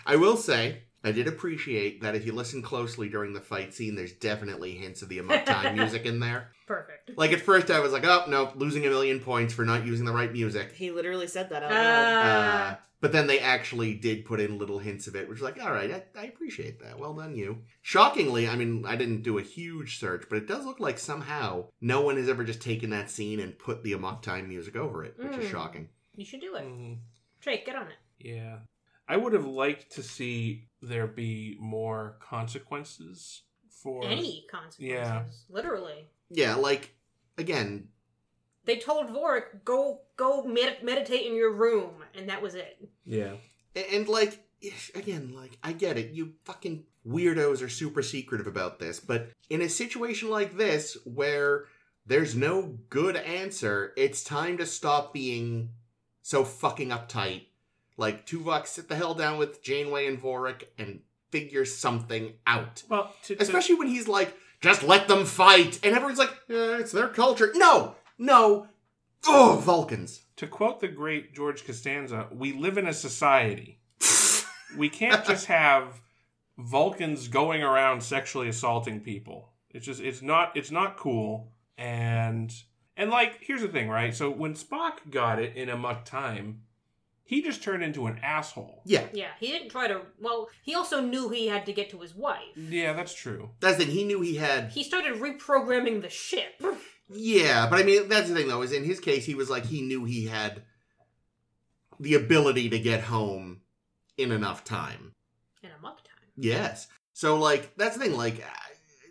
[0.10, 3.96] I will say, I did appreciate that if you listen closely during the fight scene,
[3.96, 6.52] there's definitely hints of the Amok Time music in there.
[6.66, 7.12] Perfect.
[7.18, 10.06] Like at first, I was like, "Oh no, losing a million points for not using
[10.06, 12.72] the right music." He literally said that out Uh, loud.
[12.74, 15.64] Uh, but then they actually did put in little hints of it, which was like,
[15.64, 16.98] all right, I, I appreciate that.
[16.98, 17.60] Well done, you.
[17.84, 21.68] Shockingly, I mean, I didn't do a huge search, but it does look like somehow
[21.80, 25.06] no one has ever just taken that scene and put the Amok Time music over
[25.06, 25.52] it, which is Mm.
[25.52, 25.90] shocking.
[26.16, 26.64] you should do it.
[26.66, 26.98] Mm,
[27.40, 27.98] Drake, get on it.
[28.20, 28.58] yeah,
[29.08, 34.80] I would have liked to see there be more consequences for Any consequences.
[34.80, 35.24] Yeah.
[35.50, 36.08] Literally.
[36.30, 36.94] Yeah, like,
[37.38, 37.90] again,
[38.66, 42.78] They told Vorik, go go med- meditate in your room, and that was it.
[43.06, 43.36] Yeah,
[43.76, 44.44] a- and like,
[44.94, 46.12] again, like, I get it.
[46.12, 51.66] You fucking weirdos are super secretive about this, but in a situation like this where
[52.06, 55.70] there's no good answer, it's time to stop being
[56.22, 57.47] so fucking uptight.
[57.98, 62.84] Like, Tuvok, sit the hell down with Janeway and Vorik and figure something out.
[62.90, 65.80] well, to, to- Especially when he's like, just let them fight.
[65.84, 67.52] And everyone's like, yeah, it's their culture.
[67.56, 68.68] No, no.
[69.28, 70.22] Oh, Vulcans.
[70.38, 73.80] to quote the great George Costanza, we live in a society.
[74.78, 76.02] We can't just have
[76.58, 79.54] Vulcans going around sexually assaulting people.
[79.72, 81.54] It's just it's not it's not cool.
[81.78, 82.54] And
[82.98, 84.14] and like here's the thing, right?
[84.14, 86.64] So when Spock got it in Amok Time,
[87.28, 88.82] he just turned into an asshole.
[88.86, 90.02] yeah, Yeah, he didn't try to.
[90.20, 92.56] Well, he also knew he had to get to his wife.
[92.56, 93.52] Yeah, that's true.
[93.60, 93.94] That's the thing.
[93.94, 96.62] He knew he had He started reprogramming the ship.
[97.10, 99.66] Yeah, but I mean that's the thing though, is in his case he was like
[99.66, 100.64] he knew he had
[102.00, 103.62] the ability to get home
[104.18, 105.14] in enough time.
[105.64, 106.30] In Amok Time.
[106.36, 106.88] Yes.
[107.14, 108.50] So like that's the thing, like uh,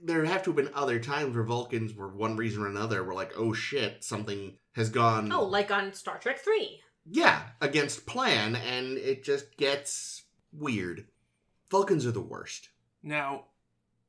[0.04, 3.14] there have to have been other times where Vulcans were one reason or another were
[3.14, 6.80] like, oh shit, something has gone Oh, like on Star Trek 3.
[7.08, 11.06] Yeah, against plan, and it just gets weird.
[11.70, 12.70] Vulcans are the worst.
[13.02, 13.44] Now,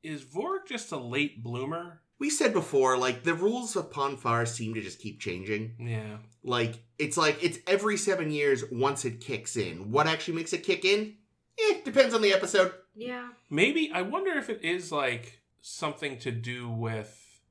[0.03, 2.01] is Vork just a late bloomer?
[2.19, 5.75] We said before, like the rules of Pon Farr seem to just keep changing.
[5.79, 6.17] Yeah.
[6.43, 9.91] Like it's like it's every seven years once it kicks in.
[9.91, 11.15] What actually makes it kick in?
[11.59, 12.73] Eh, depends on the episode.
[12.95, 13.29] Yeah.
[13.51, 17.41] Maybe I wonder if it is like something to do with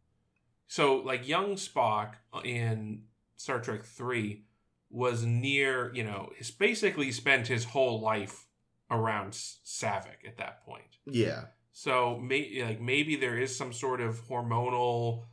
[0.66, 3.02] so like young Spock in
[3.36, 4.45] Star Trek 3
[4.90, 8.46] was near, you know, he's basically spent his whole life
[8.90, 10.96] around S- Saavik at that point.
[11.06, 11.46] Yeah.
[11.72, 15.24] So may, like maybe there is some sort of hormonal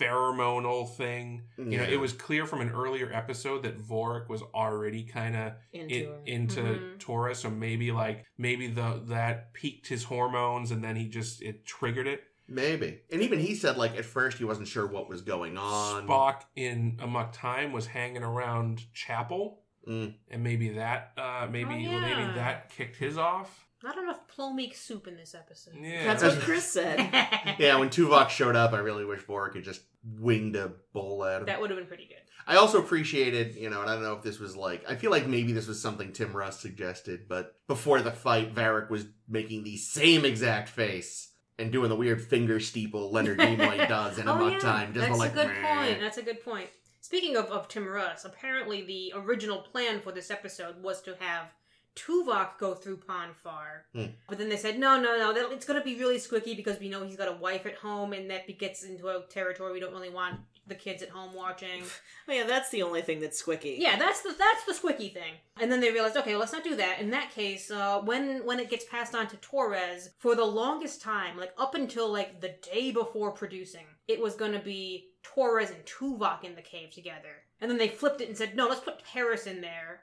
[0.00, 1.42] pheromonal thing.
[1.58, 5.52] You know, it was clear from an earlier episode that Vorik was already kind of
[5.72, 6.20] Into in, her.
[6.26, 6.98] into Mhm.
[6.98, 11.66] Torres, so maybe like maybe the that peaked his hormones and then he just it
[11.66, 12.22] triggered it.
[12.50, 12.98] Maybe.
[13.12, 16.06] And even he said like at first he wasn't sure what was going on.
[16.06, 20.12] Spock in Amok Time was hanging around Chapel, Mm.
[20.30, 22.00] and maybe that uh maybe Oh, yeah.
[22.00, 23.64] maybe that kicked his off.
[23.82, 25.72] Not enough plomeek soup in this episode.
[25.80, 26.98] Yeah, That's what Chris said.
[27.58, 31.40] Yeah, when Tuvok showed up, I really wish Vorik had just winged a bowl at
[31.40, 31.46] him.
[31.46, 32.16] that would have been pretty good.
[32.46, 35.10] I also appreciated, you know, and I don't know if this was like, I feel
[35.10, 39.64] like maybe this was something Tim Russ suggested, but before the fight, Vorik was making
[39.64, 41.29] the same exact face
[41.60, 44.58] and doing the weird finger steeple Leonard Nimoy does in a oh, muck yeah.
[44.58, 44.94] time.
[44.94, 46.00] Just That's like, a good "Meh." point.
[46.00, 46.68] That's a good point.
[47.00, 51.52] Speaking of, of Tim Russ, apparently the original plan for this episode was to have
[51.96, 53.86] Tuvok go through Pon Farr.
[53.94, 54.06] Hmm.
[54.28, 56.78] But then they said, no, no, no, that, it's going to be really squicky because
[56.78, 59.80] we know he's got a wife at home and that gets into a territory we
[59.80, 61.82] don't really want the kids at home watching.
[62.28, 63.74] Oh yeah, that's the only thing that's squicky.
[63.78, 65.34] Yeah, that's the that's the squicky thing.
[65.60, 67.00] And then they realized, okay, well, let's not do that.
[67.00, 71.02] In that case, uh, when when it gets passed on to Torres, for the longest
[71.02, 75.70] time, like up until like the day before producing, it was going to be Torres
[75.70, 77.42] and Tuvok in the cave together.
[77.60, 80.02] And then they flipped it and said, no, let's put Paris in there.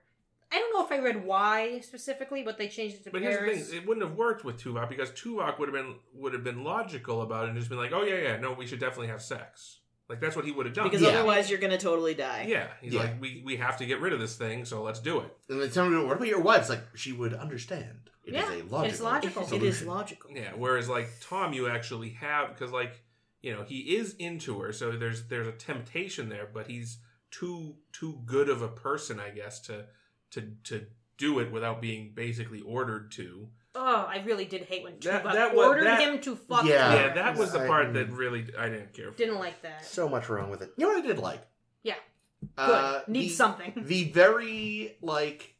[0.51, 3.38] I don't know if I read why specifically, but they changed it to But here's
[3.38, 3.60] Paris.
[3.60, 6.43] the thing: it wouldn't have worked with Tuvok because Tuvok would have been would have
[6.43, 9.08] been logical about it and just been like, "Oh yeah, yeah, no, we should definitely
[9.08, 10.86] have sex." Like that's what he would have done.
[10.86, 11.10] Because Yeah.
[11.10, 12.46] otherwise you're gonna totally die.
[12.48, 13.02] yeah, he's Yeah.
[13.02, 15.62] like, "We we have to get rid of this thing, so let's do it." And
[15.62, 16.62] then somebody, what about your wife?
[16.62, 18.10] It's like she would understand.
[18.24, 19.06] It is Yeah, a it's logical.
[19.06, 19.54] logical.
[19.54, 20.32] It is logical.
[20.32, 20.54] Yeah.
[20.56, 23.02] Whereas like Tom, you actually have because like
[23.41, 27.00] you know he is into her, so there's there's a temptation there, but he's
[27.32, 29.88] too too good of a person, I guess, to
[30.32, 33.50] to to do it without being basically ordered to.
[33.75, 36.65] Oh, I really did hate when That- Tuvok that was- ordered that- him to fuck
[36.65, 36.88] Yeah.
[36.89, 37.01] Paris.
[37.08, 39.17] yeah, that was the I- part that really I didn't care for.
[39.17, 39.86] Didn't like that.
[39.86, 40.71] So much wrong with it.
[40.77, 41.41] You know what I did like?
[41.84, 41.95] Yeah.
[42.41, 42.49] Good.
[42.58, 43.73] Uh, Need the- something.
[43.86, 45.56] The very like,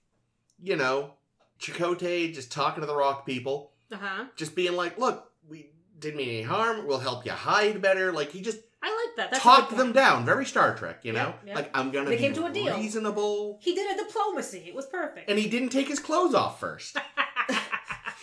[0.62, 1.14] you know,
[1.60, 4.26] Chakotay just talking to the rock people, Uh huh.
[4.36, 6.86] just being like, "Look, we didn't mean any harm.
[6.86, 9.32] We'll help you hide better." Like he just I like that.
[9.32, 9.96] That's a talked them point.
[9.96, 11.00] down, very Star Trek.
[11.04, 11.56] You know, Yep, yep.
[11.56, 12.76] like I'm gonna They be came to a deal.
[12.78, 14.66] reasonable, He did a diplomacy.
[14.68, 15.28] It was perfect.
[15.30, 16.96] and he didn't take his clothes off first.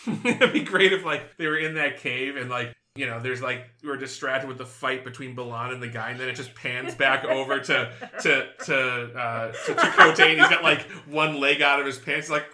[0.25, 3.43] It'd be great if like they were in that cave and like you know there's
[3.43, 6.55] like we're distracted with the fight between Balan and the guy and then it just
[6.55, 8.79] pans back over to to to
[9.19, 12.47] uh, to Chakotay and he's got like one leg out of his pants like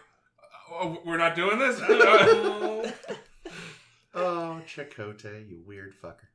[0.71, 1.81] oh, we're not doing this.
[4.15, 6.29] oh, Chakotay, you weird fucker.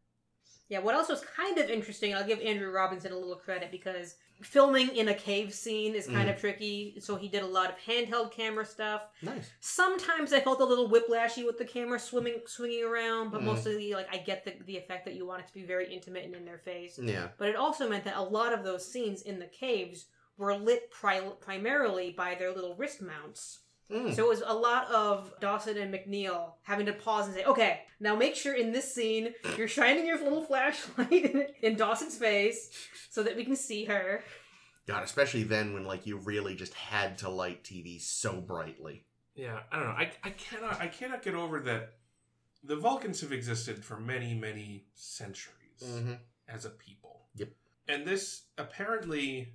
[0.70, 4.16] Yeah, what else was kind of interesting, I'll give Andrew Robinson a little credit because
[4.42, 6.34] filming in a cave scene is kind Mm.
[6.34, 9.04] of tricky, so he did a lot of handheld camera stuff.
[9.22, 9.50] Nice.
[9.60, 13.46] Sometimes I felt a little whiplashy with the camera swimming swinging around, but Mm.
[13.46, 16.26] mostly like I get the the effect that you want it to be very intimate
[16.26, 17.00] and in their face.
[17.02, 17.30] Yeah.
[17.38, 20.06] But it also meant that a lot of those scenes in the caves
[20.38, 23.60] were lit pri- primarily by their little wrist mounts.
[23.92, 24.16] Mm.
[24.16, 27.82] So it was a lot of Dawson and McNeill having to pause and say, okay,
[28.00, 32.70] now make sure in this scene you're shining your little flashlight in, in Dawson's face
[33.12, 34.24] so that we can see her.
[34.88, 39.06] God, especially then when like you really just had to light TV so brightly.
[39.36, 39.94] yeah, I don't know.
[39.94, 41.94] I I cannot I cannot get over that
[42.64, 45.54] the Vulcans have existed for many many centuries.
[45.84, 46.14] Mm-hmm.
[46.48, 47.26] as a people.
[47.36, 47.50] Yep.
[47.90, 49.54] And this apparently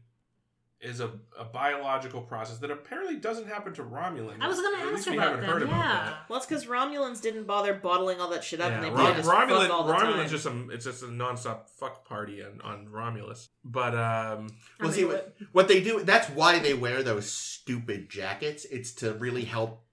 [0.81, 4.41] is a, a biological process that apparently doesn't happen to Romulans.
[4.41, 5.51] I was going to ask least we about haven't them.
[5.51, 6.05] heard about yeah.
[6.05, 6.17] that.
[6.29, 9.17] Well, it's because Romulans didn't bother bottling all that shit up, and Yeah, they Rom-
[9.17, 10.13] just Romulan, fuck all the time.
[10.15, 13.51] Romulan's just a it's just a nonstop fuck party on, on Romulus.
[13.65, 14.49] But um,
[14.81, 16.03] I Well, see what, what they do.
[16.03, 18.65] That's why they wear those stupid jackets.
[18.65, 19.85] It's to really help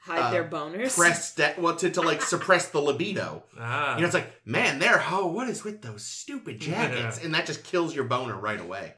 [0.00, 0.96] hide uh, their boners.
[0.96, 1.58] press that.
[1.60, 3.44] Well, to, to like suppress the libido.
[3.58, 5.28] ah, You know, it's like, man, they're ho.
[5.28, 7.18] What is with those stupid jackets?
[7.20, 7.24] Yeah.
[7.24, 8.94] And that just kills your boner right away.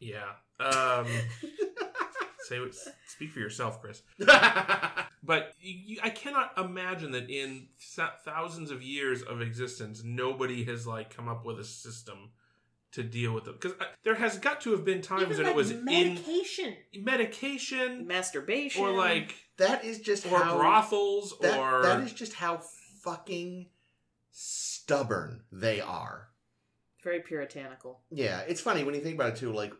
[0.00, 0.32] Yeah.
[0.60, 1.06] Um,
[2.40, 2.74] say what,
[3.06, 4.02] speak for yourself, Chris.
[5.26, 7.68] But you, you, I cannot imagine that in
[8.24, 12.30] thousands of years of existence, nobody has like come up with a system
[12.92, 15.52] to deal with them Because there has got to have been times Even when like
[15.52, 16.76] it was medication.
[16.92, 18.82] in medication Masturbation.
[18.84, 22.60] or like that is just or how brothels that, or that is just how
[23.02, 23.66] fucking
[24.30, 26.28] stubborn they are.
[27.04, 28.00] Very puritanical.
[28.10, 29.52] Yeah, it's funny when you think about it too.
[29.52, 29.72] Like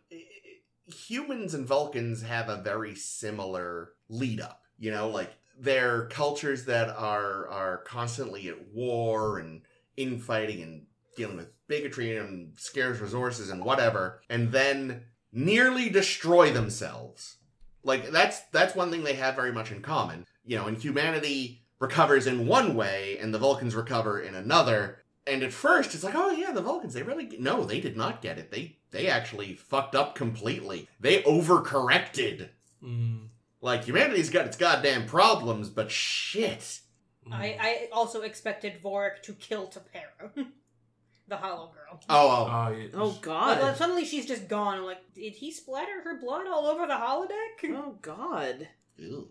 [0.87, 4.61] humans and Vulcans have a very similar lead up.
[4.79, 9.63] You know, like they're cultures that are are constantly at war and
[9.97, 17.39] infighting and dealing with bigotry and scarce resources and whatever, and then nearly destroy themselves.
[17.83, 20.27] Like that's that's one thing they have very much in common.
[20.45, 25.04] You know, and humanity recovers in one way and the Vulcans recover in another.
[25.27, 26.93] And at first, it's like, oh yeah, the Vulcans.
[26.95, 27.41] They really get...
[27.41, 28.51] no, they did not get it.
[28.51, 30.89] They they actually fucked up completely.
[31.01, 32.49] They overcorrected.
[32.83, 33.29] Mm,
[33.61, 36.81] Like humanity's got its goddamn problems, but shit.
[37.27, 37.33] mm.
[37.33, 40.31] I, I also expected Vorik to kill Tapera,
[41.29, 42.01] the Hollow Girl.
[42.09, 42.49] Oh, oh.
[42.51, 42.89] Oh, yeah.
[42.93, 43.63] Oh God.
[43.63, 44.79] like, suddenly she's just gone.
[44.79, 47.71] I'm like, did he splatter her blood all over the holodeck?
[47.77, 48.69] oh God.
[48.99, 49.29] Ew.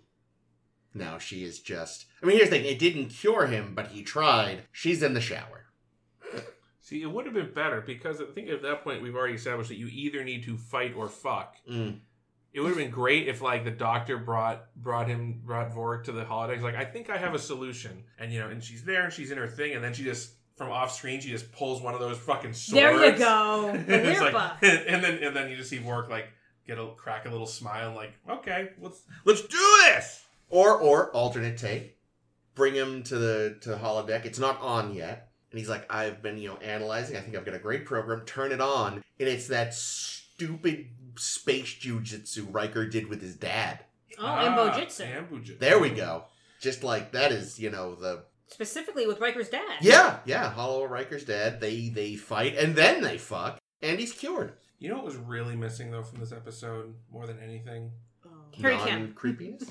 [0.95, 2.05] Now she is just.
[2.21, 2.65] I mean, here's the thing.
[2.65, 4.63] It didn't cure him, but he tried.
[4.71, 5.62] She's in the shower.
[6.83, 9.69] See, it would have been better because I think at that point we've already established
[9.69, 11.55] that you either need to fight or fuck.
[11.69, 11.99] Mm.
[12.51, 16.11] It would have been great if like the doctor brought brought him brought Vorik to
[16.11, 16.61] the holidays.
[16.61, 19.31] Like, I think I have a solution, and you know, and she's there and she's
[19.31, 22.01] in her thing, and then she just from off screen she just pulls one of
[22.01, 22.73] those fucking swords.
[22.73, 23.71] There you go.
[23.71, 26.27] The and, it's like, and then and then you just see Vorik like
[26.67, 30.25] get a crack a little smile, and like, okay, let's let's do this.
[30.49, 31.97] Or or alternate take,
[32.55, 34.25] bring him to the to the holodeck.
[34.25, 37.15] It's not on yet, and he's like, "I've been you know analyzing.
[37.15, 38.25] I think I've got a great program.
[38.25, 43.85] Turn it on." And it's that stupid space jujitsu Riker did with his dad.
[44.17, 45.59] Oh, Ah, and Bojitsu.
[45.59, 46.25] There we go.
[46.59, 49.77] Just like that is you know the Specifically with Riker's dad.
[49.81, 51.61] yeah yeah Hollow Riker's dad.
[51.61, 54.53] They they fight and then they fuck, and he's cured.
[54.79, 57.91] You know what was really missing though from this episode more than anything?
[58.25, 58.29] Oh.
[58.59, 59.13] Harry Kim.
[59.13, 59.63] creepiness.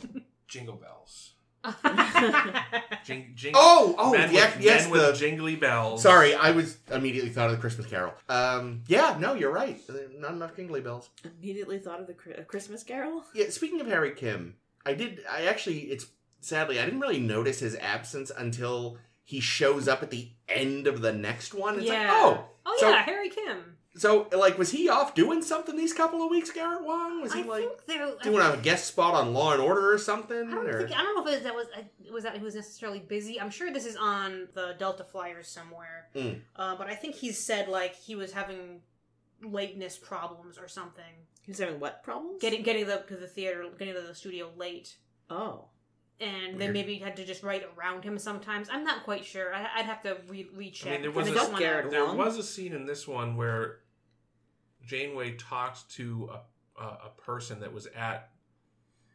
[0.48, 1.32] Jingle bells.
[1.64, 2.62] Yeah,
[3.04, 6.02] Jing, jing, Oh oh men yeah with, yes men the with jingly bells.
[6.02, 8.14] Sorry, I was immediately thought of the Christmas Carol.
[8.28, 9.80] Um, yeah, no, you're right.
[10.18, 11.10] Not enough jingly bells.
[11.24, 13.24] Immediately thought of the a Christmas Carol.
[13.34, 15.20] Yeah, speaking of Harry Kim, I did.
[15.30, 16.06] I actually, it's
[16.40, 21.00] sadly, I didn't really notice his absence until he shows up at the end of
[21.00, 21.76] the next one.
[21.78, 22.00] It's Yeah.
[22.00, 23.76] like, oh, oh So- yeah, Harry Kim.
[23.94, 27.20] So like, was he off doing something these couple of weeks, Garrett Wong?
[27.20, 28.04] Was he I like think there.
[28.18, 30.48] I doing think- a guest spot on Law and Order or something?
[30.48, 31.66] I don't or- think I don't know if it, that was
[32.04, 33.40] it was that he was necessarily busy.
[33.40, 36.40] I'm sure this is on the Delta Flyers somewhere, Mm.
[36.56, 38.80] uh, but I think he said like he was having
[39.42, 41.04] lateness problems or something,
[41.42, 42.40] He was having what problems?
[42.40, 44.96] getting getting the to the theater, getting to the studio late,
[45.28, 45.64] Oh.
[46.20, 46.74] and they Weird.
[46.74, 48.68] maybe had to just write around him sometimes.
[48.70, 49.52] I'm not quite sure.
[49.52, 50.88] I, I'd have to re- recheck.
[50.88, 53.08] I mean, there was I a- don't wanna- Garrett There was a scene in this
[53.08, 53.80] one where
[54.86, 58.30] Janeway talked to a, a, a person that was at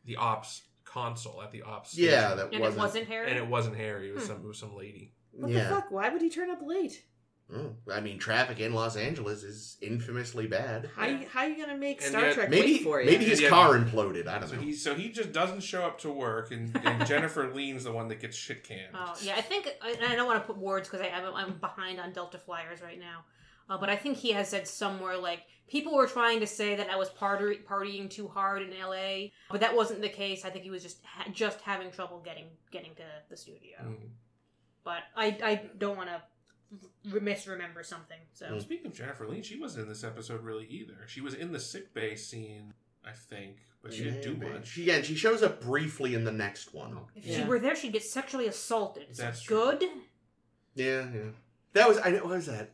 [0.06, 1.98] the ops console at the ops.
[1.98, 2.38] yeah, station.
[2.38, 2.78] that and wasn't.
[2.78, 3.28] it wasn't Harry.
[3.30, 4.10] and it wasn't Harry.
[4.10, 4.28] It was Hmm.
[4.30, 5.14] some it was some lady.
[5.32, 5.64] What yeah.
[5.70, 5.92] the fuck?
[5.92, 7.04] Why would he turn up late?
[7.54, 7.76] Mm.
[7.94, 10.90] I mean, traffic in Los Angeles is infamously bad.
[10.98, 13.10] How you, how you gonna make And Star yet- Trek Maybe wait for you?
[13.10, 13.48] maybe his Yeah.
[13.50, 14.28] car imploded.
[14.28, 14.62] I don't So know.
[14.64, 18.10] he so he just doesn't show up to work, and, and Jennifer Lien's the one
[18.10, 18.94] that gets shit canned.
[18.94, 22.02] Oh yeah, I think and I don't want to put words because I'm, I'm behind
[22.02, 23.24] on Delta Flyers right now.
[23.70, 26.90] Uh, but I think he has said somewhere like people were trying to say that
[26.90, 30.46] I was party- partying too hard in LA, but that wasn't the case.
[30.46, 33.78] I think he was just ha- just having trouble getting getting to the studio.
[33.84, 34.10] Mm.
[34.84, 36.22] But I I don't want to
[37.22, 38.20] misremember something.
[38.34, 38.62] So Mm.
[38.62, 41.06] Speaking of Jennifer Lien, she wasn't in this episode really either.
[41.08, 42.74] She was in the sick bay scene,
[43.06, 44.54] I think, but she didn't do Maybe.
[44.54, 44.68] much.
[44.68, 46.98] She, yeah, and she shows up briefly in the next one.
[47.16, 47.38] if Yeah.
[47.38, 49.16] she were there, she'd get sexually assaulted.
[49.16, 49.58] So That's true.
[49.58, 49.84] good.
[50.76, 51.22] Yeah, yeah.
[51.74, 52.72] That was I know what was that?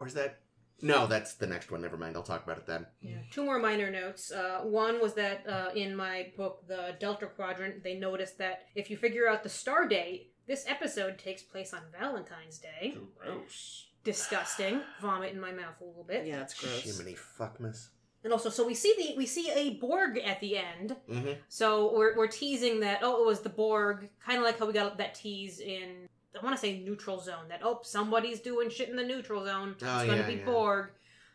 [0.00, 0.40] Or is that
[0.82, 1.82] No, that's the next one.
[1.82, 2.16] Never mind.
[2.16, 2.86] I'll talk about it then.
[3.02, 3.18] Yeah.
[3.30, 4.32] Two more minor notes.
[4.32, 8.90] Uh, one was that uh, in my book, The Delta Quadrant, they noticed that if
[8.90, 12.96] you figure out the star date, this episode takes place on Valentine's Day.
[13.18, 13.88] Gross.
[14.02, 14.80] Disgusting.
[15.02, 16.26] Vomit in my mouth a little bit.
[16.26, 16.82] Yeah, it's gross.
[16.82, 17.88] Jiminy fuckmas.
[18.24, 20.96] And also, so we see the we see a Borg at the end.
[21.08, 21.32] Mm-hmm.
[21.48, 24.72] So we're we're teasing that oh it was the Borg, kind of like how we
[24.72, 26.06] got that tease in
[26.38, 27.48] I want to say neutral zone.
[27.48, 29.70] That oh somebody's doing shit in the neutral zone.
[29.72, 30.44] It's Oh, going yeah, to be yeah.
[30.44, 30.90] Borg.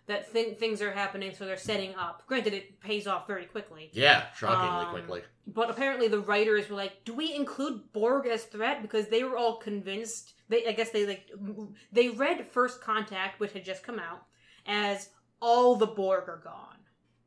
[0.07, 2.21] That thing things are happening, so they're setting up.
[2.27, 3.89] Granted, it pays off very quickly.
[3.91, 5.21] Yeah, shockingly Um, quickly.
[5.47, 9.35] But apparently, the writers were like, "Do we include Borg as threat?" Because they were
[9.35, 10.33] all convinced.
[10.47, 11.31] They, I guess, they like
[11.91, 14.21] they read First Contact, which had just come out,
[14.67, 15.09] as
[15.41, 16.77] all the Borg are gone,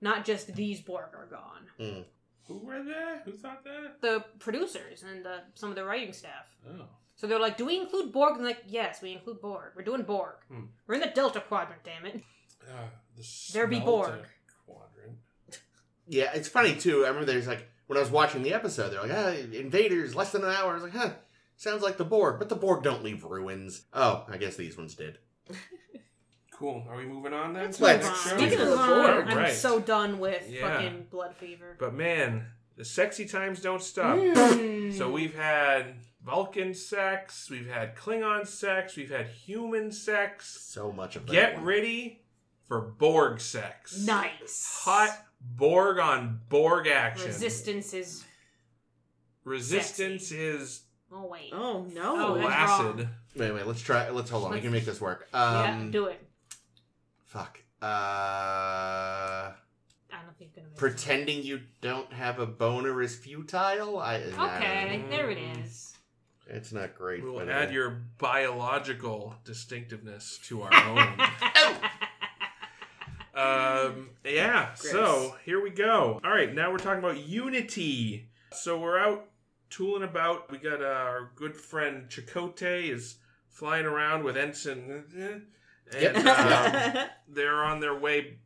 [0.01, 2.05] not just these Borg are gone.
[2.47, 3.19] Who were they?
[3.25, 4.01] Who thought that?
[4.01, 6.57] The producers and the, some of the writing staff.
[6.67, 6.85] Oh.
[7.19, 9.73] So they're like, "Do we include Borg?" And like, "Yes, we include Borg.
[9.77, 10.37] We're doing Borg.
[10.51, 10.65] Hmm.
[10.87, 11.83] We're in the Delta Quadrant.
[11.85, 12.23] Damn it!"
[12.67, 14.07] Uh, the There be Borg.
[14.07, 15.19] Quadrant.
[16.11, 17.05] Yeah, it's funny too.
[17.05, 20.33] I remember there's like when I was watching the episode, they're like, ah, invaders, less
[20.33, 20.71] than an hour.
[20.71, 21.11] I was like, huh,
[21.59, 23.83] sounds like the Borg, but the Borg don't leave ruins.
[23.93, 25.19] Oh, I guess these ones did.
[26.51, 26.85] Cool.
[26.91, 27.67] Are we moving on then?
[27.67, 28.41] Let's Let's- the next?
[28.43, 29.53] Speaking of the Borg, I'm right.
[29.53, 30.69] so done with Yeah.
[30.77, 31.77] fucking blood fever.
[31.79, 34.17] But man, the sexy times don't stop.
[34.19, 34.93] Mm.
[34.93, 35.95] So we've had
[36.29, 40.59] Vulcan sex, we've had Klingon sex, we've had human sex.
[40.63, 41.33] So much of that.
[41.33, 41.65] Get one.
[41.65, 42.21] ready
[42.67, 43.99] for Borg sex.
[44.05, 44.83] nice.
[44.85, 45.11] Hot
[45.41, 47.29] Borg on Borg action.
[47.29, 48.25] Resistance is.
[49.45, 51.51] Resistance is Oh wait.
[51.55, 52.35] Oh Oh, no!
[52.35, 52.85] that's flaccid.
[52.99, 53.09] wrong.
[53.37, 53.67] Wait, wait.
[53.67, 54.11] Let's try.
[54.11, 54.51] Let's hold on.
[54.51, 55.29] We Let's- can make this work.
[55.33, 56.21] yeah, Um, do it.
[57.25, 57.61] fuck.
[57.81, 59.55] Uh, I
[60.25, 63.99] don't think you're gonna pretending you don't have a boner is futile.
[63.99, 64.17] I.
[64.17, 64.39] it.
[64.39, 65.95] I Okay, don't there it is.
[66.49, 67.23] It's not great.
[67.23, 71.77] We'll but, add uh, your biological distinctiveness to our own.
[73.35, 74.91] Um, yeah, Gross.
[74.91, 76.21] so here we go.
[76.25, 78.29] All right, now we're talking about Unity.
[78.51, 79.27] So we're out
[79.71, 80.51] tooling about.
[80.51, 83.19] We got uh, our good friend Chakotay is
[83.49, 85.05] flying around with Ensign.
[85.17, 85.43] And
[86.01, 86.17] Yep.
[86.17, 88.39] um, they're on their way,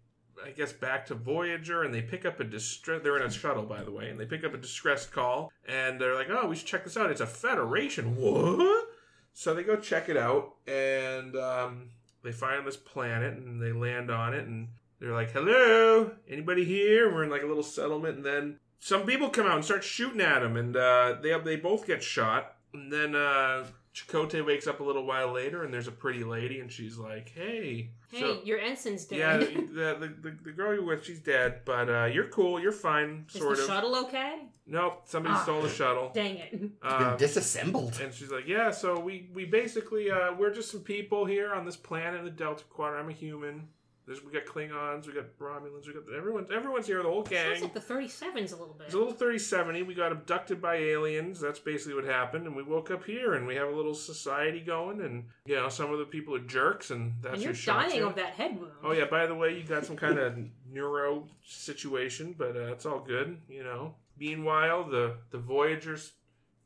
[0.45, 3.01] I guess, back to Voyager, and they pick up a distress.
[3.03, 6.01] They're in a shuttle, by the way, and they pick up a distress call, and
[6.01, 7.11] they're like, "Oh, we should check this out.
[7.11, 8.17] It's a Federation.
[8.17, 8.89] What?"
[9.33, 11.91] So they go check it out, and um,
[12.23, 14.69] they find this planet, and they land on it, and
[15.01, 19.31] they're like, "Hello, anybody here?" We're in like a little settlement, and then some people
[19.31, 22.57] come out and start shooting at them, and uh, they they both get shot.
[22.75, 26.61] And then uh, Chakotay wakes up a little while later, and there's a pretty lady,
[26.61, 29.19] and she's like, "Hey, Hey, so- your ensign's dead.
[29.19, 32.71] yeah, the, the the the girl you're with, she's dead, but uh, you're cool, you're
[32.73, 34.43] fine, Is sort the of." shuttle okay?
[34.67, 35.43] Nope, somebody Ah.
[35.43, 36.11] stole the shuttle.
[36.15, 36.49] Dang it.
[36.53, 37.99] It's Um, been disassembled.
[38.03, 41.65] and she's like, "Yeah, so we we basically uh, we're just some people here on
[41.65, 43.03] this planet in the Delta Quadrant.
[43.03, 43.69] I'm a human.
[44.13, 47.57] There's we got Klingons, we got Romulans, we got everyone's everyone's here, the whole gang.
[47.57, 48.87] Sounds like the 37s a little bit.
[48.87, 49.85] It's a little 3070.
[49.85, 51.41] We got abducted by aliens.
[51.41, 52.47] That's basically what happened.
[52.47, 55.01] And we woke up here and we have a little society going.
[55.01, 58.07] And, you know, some of the people are jerks and that's and you're dying you.
[58.07, 58.73] of that head wound.
[58.85, 60.37] Oh, yeah, by the way, you got some kind of
[60.71, 63.95] neuro situation, but uh, it's all good, you know.
[64.19, 66.13] Meanwhile, the, the Voyagers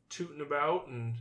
[0.09, 1.15] tooting about and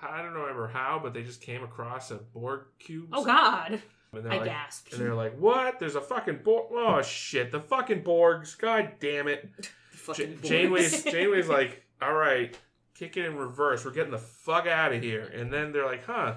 [0.00, 3.08] I don't remember how, but they just came across a Borg cube.
[3.12, 3.80] Oh, God.
[4.12, 4.92] And they're I like, gasped.
[4.92, 5.78] and they're like, "What?
[5.80, 6.66] There's a fucking Borg?
[6.72, 7.50] Oh shit!
[7.50, 8.58] The fucking Borgs!
[8.58, 9.48] God damn it!"
[9.92, 11.12] Fucking J- Janeway's Borgs.
[11.12, 12.58] Janeway's like, all right,
[12.94, 13.84] kick it in reverse.
[13.84, 15.30] We're getting the fuck out of here.
[15.32, 16.34] And then they're like, huh,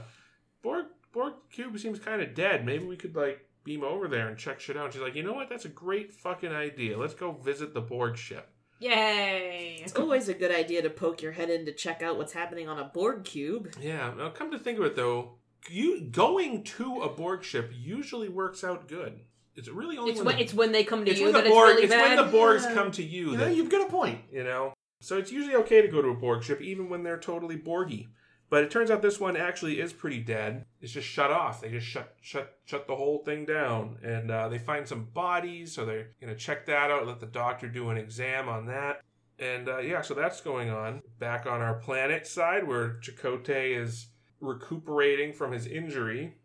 [0.61, 2.63] Borg Borg cube seems kind of dead.
[2.65, 4.85] Maybe we could like beam over there and check shit out.
[4.85, 5.49] And she's like, you know what?
[5.49, 6.97] That's a great fucking idea.
[6.97, 8.47] Let's go visit the Borg ship.
[8.79, 9.81] Yay.
[9.83, 12.67] It's always a good idea to poke your head in to check out what's happening
[12.69, 13.73] on a Borg cube.
[13.81, 14.13] Yeah.
[14.15, 15.35] Now, come to think of it, though,
[15.69, 19.19] you going to a Borg ship usually works out good.
[19.55, 21.33] It's really only It's when, when, the, it's when they come to it's you when
[21.33, 22.17] the that Borg it's really it's bad.
[22.17, 22.73] when the Borgs Yeah.
[22.73, 23.31] come to you.
[23.31, 24.19] You that know, you've got a point.
[24.31, 27.19] you know so it's usually okay to go to a borg ship even when they're
[27.19, 28.07] totally borgy
[28.49, 31.69] but it turns out this one actually is pretty dead it's just shut off they
[31.69, 35.85] just shut shut shut the whole thing down and uh, they find some bodies so
[35.85, 39.01] they're gonna check that out let the doctor do an exam on that
[39.37, 44.07] and uh, yeah so that's going on back on our planet side where Chakotay is
[44.39, 46.35] recuperating from his injury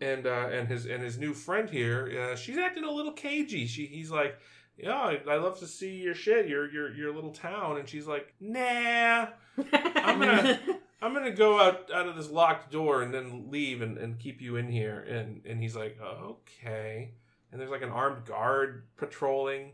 [0.00, 3.66] and uh, and his and his new friend here uh, she's acting a little cagey
[3.66, 4.38] she he's like
[4.76, 7.78] yeah, I, I love to see your shit, your your your little town.
[7.78, 9.28] And she's like, nah,
[9.72, 10.60] I'm gonna
[11.02, 14.40] I'm gonna go out out of this locked door and then leave and, and keep
[14.40, 15.00] you in here.
[15.00, 17.12] And and he's like, okay.
[17.50, 19.72] And there's like an armed guard patrolling.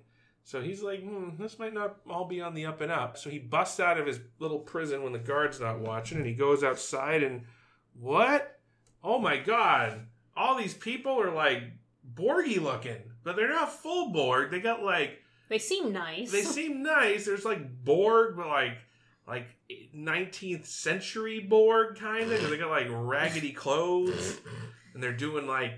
[0.48, 3.18] So he's like, hmm, this might not all be on the up and up.
[3.18, 6.32] So he busts out of his little prison when the guard's not watching, and he
[6.32, 7.42] goes outside and
[7.92, 8.58] what?
[9.04, 10.06] Oh my god!
[10.34, 11.64] All these people are like
[12.14, 14.50] Borgy looking, but they're not full Borg.
[14.50, 15.18] They got like
[15.50, 16.32] they seem nice.
[16.32, 17.26] they seem nice.
[17.26, 18.78] There's like Borg, but like
[19.26, 19.48] like
[19.94, 22.48] 19th century Borg kind of.
[22.48, 24.40] They got like raggedy clothes,
[24.94, 25.72] and they're doing like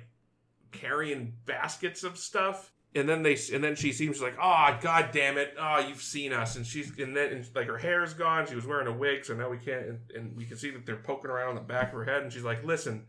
[0.71, 2.71] carrying baskets of stuff.
[2.95, 6.33] And then they and then she seems like, oh god damn it, oh you've seen
[6.33, 8.47] us, and she's and then and like her hair's gone.
[8.49, 9.87] She was wearing a wig, so now we can't.
[9.87, 12.23] And, and we can see that they're poking around on the back of her head,
[12.23, 13.07] and she's like, listen,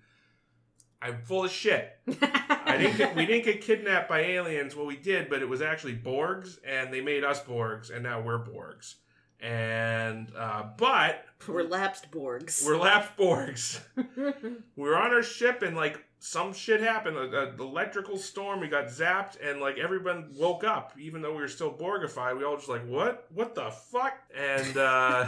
[1.01, 1.97] I'm full of shit.
[2.21, 4.75] I didn't get, we didn't get kidnapped by aliens.
[4.75, 8.21] Well, we did, but it was actually Borgs, and they made us Borgs, and now
[8.21, 8.95] we're Borgs.
[9.39, 12.63] And uh, but We're lapsed Borgs.
[12.63, 13.79] we're lapsed Borgs.
[14.75, 17.17] we're on our ship, and like some shit happened.
[17.17, 18.59] An electrical storm.
[18.59, 22.37] We got zapped, and like everyone woke up, even though we were still Borgified.
[22.37, 23.25] We all just like, what?
[23.33, 24.13] What the fuck?
[24.37, 25.25] And uh,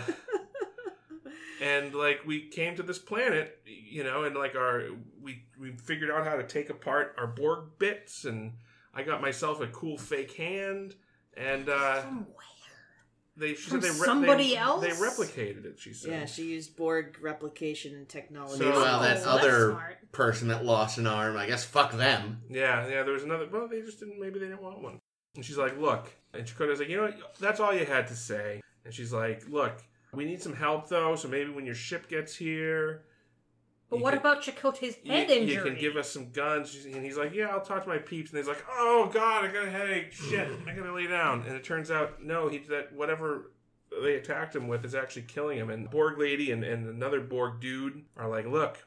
[1.61, 4.83] and like we came to this planet, you know, and like our
[5.19, 8.53] we we figured out how to take apart our Borg bits, and
[8.93, 10.93] I got myself a cool fake hand,
[11.35, 12.03] and uh,
[13.35, 14.81] they she From said they re- somebody they, else?
[14.81, 15.79] they replicated it.
[15.79, 18.59] She said, yeah, she used Borg replication technology.
[18.59, 20.11] So- Meanwhile, Oh, that that's other smart.
[20.11, 22.41] person that lost an arm, I guess, fuck them.
[22.49, 23.03] Yeah, yeah.
[23.03, 23.47] There was another.
[23.51, 24.19] Well, they just didn't.
[24.19, 24.99] Maybe they didn't want one.
[25.35, 27.35] And she's like, "Look," and Chakotay's like, "You know what?
[27.39, 29.81] That's all you had to say." And she's like, "Look,
[30.13, 31.15] we need some help though.
[31.15, 33.03] So maybe when your ship gets here,
[33.93, 35.71] But you what about Chakotay's you, head you injury?
[35.71, 38.37] can give us some guns." And he's like, "Yeah, I'll talk to my peeps." And
[38.37, 40.11] he's like, "Oh God, I got a headache.
[40.11, 43.51] Shit, I gotta lay down." And it turns out, no, he that whatever
[44.01, 45.69] they attacked him with is actually killing him.
[45.69, 48.85] And Borg lady and, and another Borg dude are like, "Look,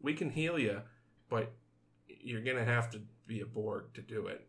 [0.00, 0.82] we can heal you,
[1.28, 1.52] but
[2.06, 4.46] you're gonna have to be a Borg to do it."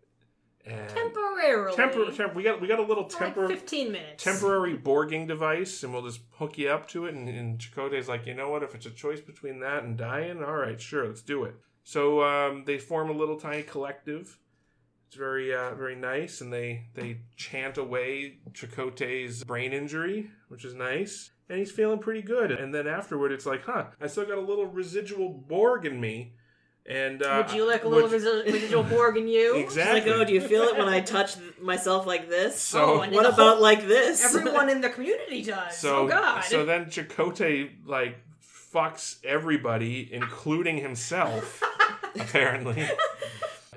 [0.66, 1.76] And Temporarily.
[1.76, 4.24] Tempor- temp- we got we got a little temporary like 15 minutes.
[4.24, 7.14] temporary borging device, and we'll just hook you up to it.
[7.14, 8.64] And, and Chakotay's like, you know what?
[8.64, 11.56] If it's a choice between that and dying, all right, sure, let's do it.
[11.84, 14.40] So um, they form a little tiny collective.
[15.08, 20.74] It's very uh, very nice, and they they chant away Chakotay's brain injury, which is
[20.74, 21.32] nice.
[21.50, 22.52] And he's feeling pretty good.
[22.52, 26.36] And then afterward, it's like, huh, I still got a little residual Borg in me.
[26.86, 29.56] And uh, Would you like a little which- resi- residual Borg in you?
[29.56, 30.02] Exactly.
[30.12, 32.60] like, oh, do you feel it when I touch myself like this?
[32.60, 34.24] So- Oh, and what about whole- like this?
[34.24, 35.78] Everyone in the community does.
[35.78, 36.42] So, oh God.
[36.44, 38.18] so then Chakotay like
[38.74, 41.62] fucks everybody, including himself,
[42.20, 42.86] apparently.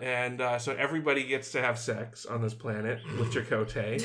[0.03, 4.05] and uh, so everybody gets to have sex on this planet with Chakotay.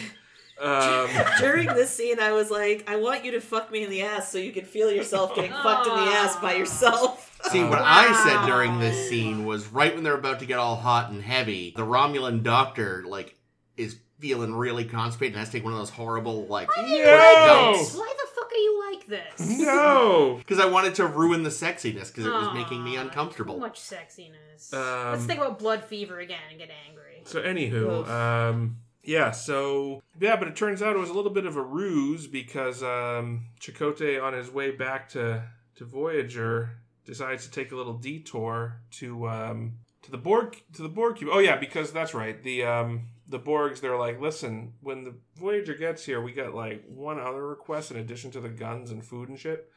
[0.61, 1.09] Um,
[1.39, 4.31] During this scene, I was like, I want you to fuck me in the ass
[4.31, 7.27] so you can feel yourself getting fucked in the ass by yourself.
[7.49, 7.83] See, what Wow.
[7.85, 11.21] I said during this scene was right when they're about to get all hot and
[11.21, 13.35] heavy, the Romulan doctor, like,
[13.77, 16.83] is feeling really constipated and has to take one of those horrible, like, No!
[16.83, 19.57] Why the fuck are you like this?
[19.59, 20.35] no.
[20.37, 23.57] because I wanted to ruin the sexiness because it was Aw, making me Too uncomfortable.
[23.57, 24.71] much sexiness.
[24.73, 27.23] Um, Let's think about blood fever again and get angry.
[27.25, 28.09] So anywho, Oof.
[28.09, 28.77] um,
[29.11, 32.27] yeah, so yeah, but it turns out it was a little bit of a ruse
[32.27, 35.43] because um, Chakotay on his way back to
[35.75, 40.87] to Voyager decides to take a little detour to um, to the Borg to the
[40.87, 41.29] Borg cube.
[41.33, 42.41] Oh yeah, because that's right.
[42.41, 46.85] The um, the Borgs they're like, listen, when the Voyager gets here, we got like
[46.87, 49.69] one other request in addition to the guns and food and shit.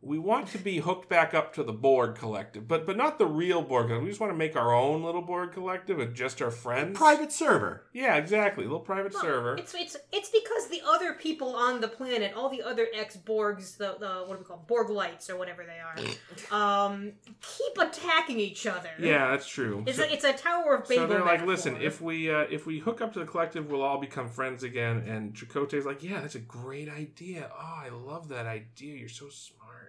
[0.00, 3.26] We want to be hooked back up to the Borg collective, but but not the
[3.26, 3.90] real Borg.
[3.90, 6.96] We just want to make our own little Borg collective with just our friends.
[6.96, 7.82] Private server.
[7.92, 8.64] Yeah, exactly.
[8.64, 9.56] A little private No, server.
[9.56, 13.76] It's it's it's because the other people on the planet, all the other ex Borgs,
[13.76, 14.64] the the what do we call?
[14.68, 18.90] Borg lights or whatever they are, um, keep attacking each other.
[19.00, 19.82] Yeah, that's true.
[19.84, 20.96] It's so, a, it's a Tower of Babel.
[20.96, 21.46] so they're like, metaphor.
[21.48, 24.62] listen, if we uh, if we hook up to the collective, we'll all become friends
[24.62, 24.98] again.
[25.08, 27.50] And Chakotay's like, yeah, that's a great idea.
[27.52, 28.94] Oh, I love that idea.
[28.94, 29.87] You're so smart.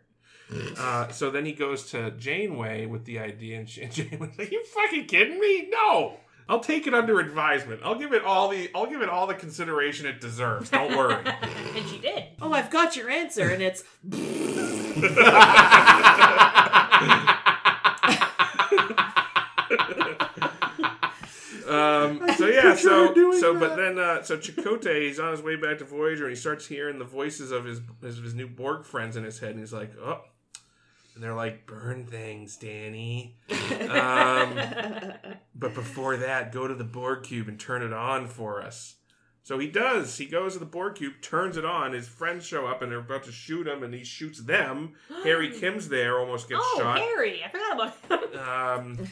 [0.78, 4.52] Uh, so then he goes to Janeway with the idea, and she- and Janeway's like,
[4.52, 5.70] "You fucking kidding me?
[5.70, 7.82] No, I'll take it under advisement.
[7.84, 10.70] I'll give it all the I'll give it all the consideration it deserves.
[10.72, 11.24] Don't worry."
[11.76, 12.24] and she did.
[12.42, 13.84] Oh, I've got your answer, and it's
[21.68, 23.60] Um, so yeah, so so that.
[23.60, 26.66] but then uh, so Chakotay he's on his way back to Voyager and he starts
[26.66, 29.74] hearing the voices of his his, his new Borg friends in his head and he's
[29.74, 30.22] like, oh,
[31.20, 33.36] and they're like, burn things, Danny.
[33.90, 34.60] Um,
[35.56, 38.98] but before that, go to the Borg cube and turn it on for us.
[39.42, 40.16] So he does.
[40.18, 41.94] He goes to the Borg cube, turns it on.
[41.94, 44.94] His friends show up and they're about to shoot him, and he shoots them.
[45.24, 47.00] Harry Kim's there, almost gets oh, shot.
[47.00, 47.42] Harry!
[47.44, 48.40] I forgot about him.
[48.40, 49.08] Um,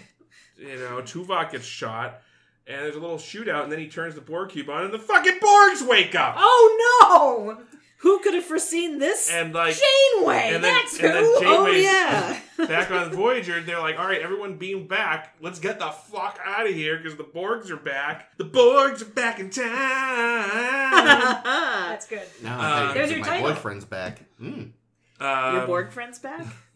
[0.58, 2.22] you know, Tuvok gets shot,
[2.68, 5.00] and there's a little shootout, and then he turns the Borg cube on, and the
[5.00, 7.77] fucking Borgs wake up, oh no!
[7.98, 9.30] Who could have foreseen this?
[9.32, 10.52] and like Janeway.
[10.54, 11.40] and then- that's and who.
[11.40, 12.40] Jane- oh yeah.
[12.68, 15.36] back on Voyager, they're like, all right, everyone beam back.
[15.42, 18.36] Let's get the fuck out of here because the Borgs are back.
[18.38, 19.66] The Borgs are back in time.
[21.44, 22.22] that's good.
[22.44, 23.50] Now Uh, I think There's your my title.
[23.50, 24.22] boyfriend's back.
[24.42, 24.72] Mm,
[25.20, 26.46] Um, your Borg friend's back,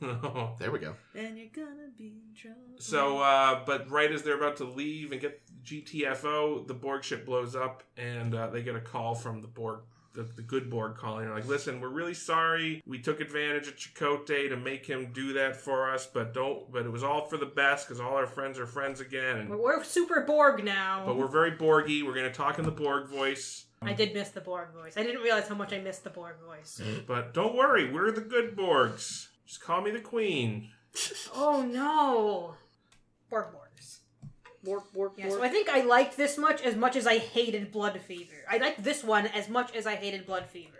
[0.60, 0.96] there we go.
[1.16, 2.58] and you're gonna be in trouble.
[2.80, 7.26] So, uh, but right as they're about to leave and get GTFO, the Borg ship
[7.26, 9.82] blows up, and uh, they get a call from the Borg,
[10.14, 11.30] the, the good Borg calling.
[11.30, 12.82] Like, "Listen, we're really sorry.
[12.86, 16.72] We took advantage of Chakotay to make him do that for us, but don't.
[16.72, 19.38] But it was all for the best because all our friends are friends again.
[19.40, 21.04] And, We're, we're super Borg now.
[21.06, 22.04] but we're very Borgy.
[22.06, 23.66] We're gonna talk in the Borg voice.
[23.82, 24.94] I did miss the Borg voice.
[24.96, 26.80] I didn't realize how much I missed the Borg voice.
[27.08, 29.28] But don't worry, we're the good Borgs.
[29.48, 30.70] Just call me the Queen."
[31.34, 32.56] Oh no.
[33.30, 33.61] Borg Borgs.
[34.64, 35.40] Borg, Borg, Yeah, Borg.
[35.40, 38.34] so I think I liked this much as much as I hated Blood Fever.
[38.50, 40.78] I liked this one as much as I hated Blood Fever.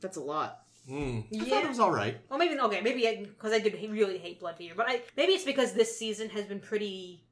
[0.00, 0.60] That's a lot.
[0.88, 1.20] Hmm.
[1.40, 2.18] I thought it was all right.
[2.28, 5.44] Well, maybe okay, maybe because I, did really hate Blood Fever, but I maybe it's
[5.44, 7.24] because this season has been pretty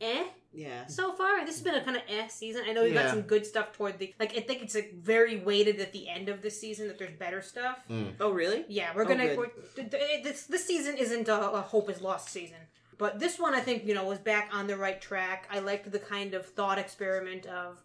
[0.00, 0.86] eh Yeah.
[0.86, 1.44] so far.
[1.44, 2.62] This has been a kind of eh season.
[2.66, 3.10] I know we got Yeah.
[3.10, 4.36] some good stuff toward the like.
[4.36, 7.42] I think it's like very weighted at the end of this season that there's better
[7.42, 7.78] stuff.
[7.90, 8.12] Mm.
[8.20, 8.64] Oh really?
[8.68, 9.34] Yeah, we're Oh, gonna.
[9.36, 9.46] we're,
[9.76, 12.58] th- th- this this season isn't a, a hope is lost season,
[13.02, 15.48] but this one I think you know was back on the right track.
[15.50, 17.82] I liked the kind of thought experiment of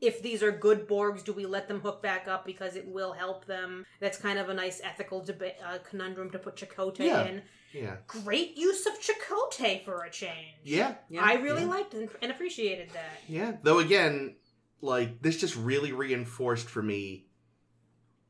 [0.00, 3.12] if these are good Borgs, do we let them hook back up because it will
[3.12, 3.84] help them?
[4.00, 7.24] That's kind of a nice ethical debate uh, conundrum to put Chakotay Yeah.
[7.26, 7.42] in.
[7.74, 7.96] Yeah.
[8.06, 10.56] Great use of Chakotay for a change.
[10.64, 10.94] Yeah.
[11.10, 11.22] Yeah.
[11.22, 11.68] I really Yeah.
[11.68, 13.20] liked and, and appreciated that.
[13.28, 13.56] Yeah.
[13.62, 14.36] Though again,
[14.80, 17.26] like this just really reinforced for me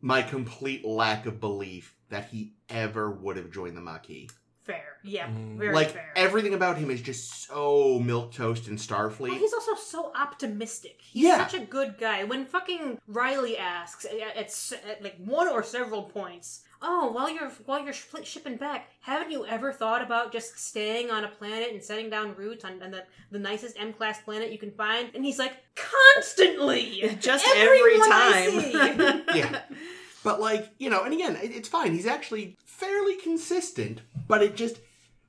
[0.01, 4.31] my complete lack of belief that he ever would have joined the Maquis.
[4.69, 5.57] Fair, yeah, Mm.
[5.59, 6.13] very like fair.
[6.15, 9.31] everything about him is just so milk toast and Starfleet.
[9.31, 10.99] Well, he's also so optimistic.
[11.01, 11.39] He's Yeah.
[11.39, 12.25] such a good guy.
[12.25, 17.49] When fucking Riley asks at, at, at like one or several points, "Oh, while you're
[17.65, 21.73] while you're sh- shipping back, haven't you ever thought about just staying on a planet
[21.73, 25.09] and setting down roots on, on the the nicest M class planet you can find?"
[25.15, 29.23] And he's like, "Constantly, Just every time.
[29.35, 29.63] yeah.
[30.25, 31.93] But like, you know, and again, it's fine.
[31.93, 34.81] He's actually fairly consistent, but it just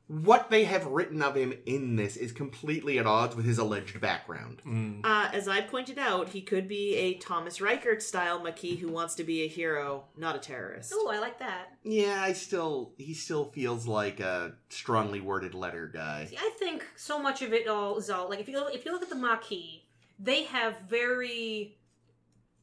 [0.10, 4.02] what they have written of him in this is completely at odds with his alleged
[4.02, 4.60] background.
[4.66, 5.02] Mm.
[5.04, 9.14] Uh, as I pointed out, he could be a Thomas Riker style Maquis who wants
[9.16, 10.92] to be a hero, not a terrorist.
[10.96, 11.78] Oh, I like that.
[11.84, 16.26] Yeah, I still he still feels like a strongly worded letter guy.
[16.26, 18.86] See, I think so much of it all is all like if you look, if
[18.86, 19.84] you look at the Maquis,
[20.18, 21.78] they have very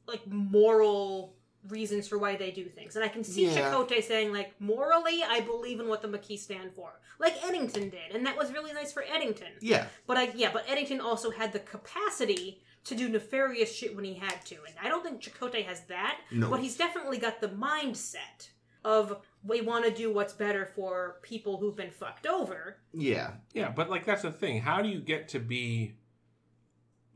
[0.09, 1.36] like moral
[1.69, 3.71] reasons for why they do things, and I can see Yeah.
[3.73, 8.14] Chakotay saying like morally, I believe in what the Maquis stand for, like Eddington did,
[8.14, 9.53] and that was really nice for Eddington.
[9.61, 14.05] Yeah, But I yeah, but Eddington also had the capacity to do nefarious shit when
[14.05, 16.19] he had to, and I don't think Chakotay has that.
[16.31, 16.49] no.
[16.51, 18.49] But he's definitely got the mindset
[18.85, 22.77] of we want to do what's better for people who've been fucked over.
[22.93, 24.61] yeah, Yeah, but like that's the thing.
[24.61, 25.97] How do you get to be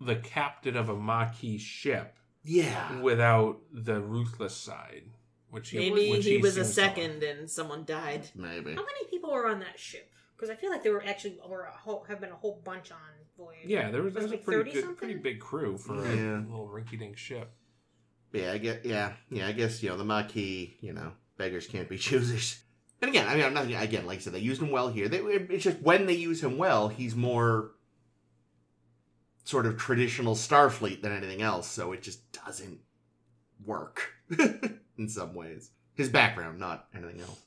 [0.01, 3.01] the captain of a Maquis ship yeah.
[3.01, 5.05] without the ruthless side?
[5.51, 8.29] Which he, Maybe which he was a seems to second and someone died.
[8.37, 8.71] Maybe.
[8.75, 10.09] How many people were on that ship?
[10.37, 12.93] Because I feel like there were actually were a whole, have been a whole bunch
[12.93, 12.99] on
[13.37, 13.67] Voyage.
[13.67, 14.97] Yeah, there was, there was a like pretty 30 good, something?
[14.97, 16.39] pretty big crew for Yeah.
[16.39, 17.51] a little rinky-dink ship.
[18.33, 18.87] Yeah, I get.
[18.87, 19.49] Yeah, yeah.
[19.49, 20.71] I guess you know the Maquis.
[20.81, 22.61] You know, beggars can't be choosers.
[23.03, 24.07] And again, I mean, I'm not again.
[24.07, 25.09] Like I said, they used him well here.
[25.09, 27.73] They, it's just when they use him well, he's more
[29.51, 31.67] sort of traditional Starfleet than anything else.
[31.69, 32.79] So it just doesn't
[33.65, 34.13] work
[34.97, 35.71] in some ways.
[35.95, 37.41] His background, not anything else.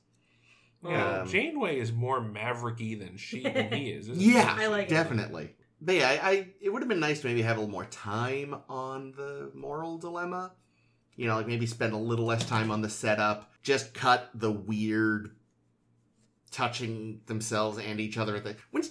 [0.86, 4.10] Yeah, Um, Janeway is more mavericky than she than he is.
[4.10, 4.90] Isn't Yeah, I like it.
[4.90, 5.56] definitely.
[5.82, 7.86] But yeah, I, I it would have been nice to maybe have a little more
[7.86, 10.52] time on the moral dilemma.
[11.16, 13.52] You know, like maybe spend a little less time on the setup.
[13.64, 15.36] Just cut the weird
[16.54, 18.42] touching themselves and each other.
[18.72, 18.84] When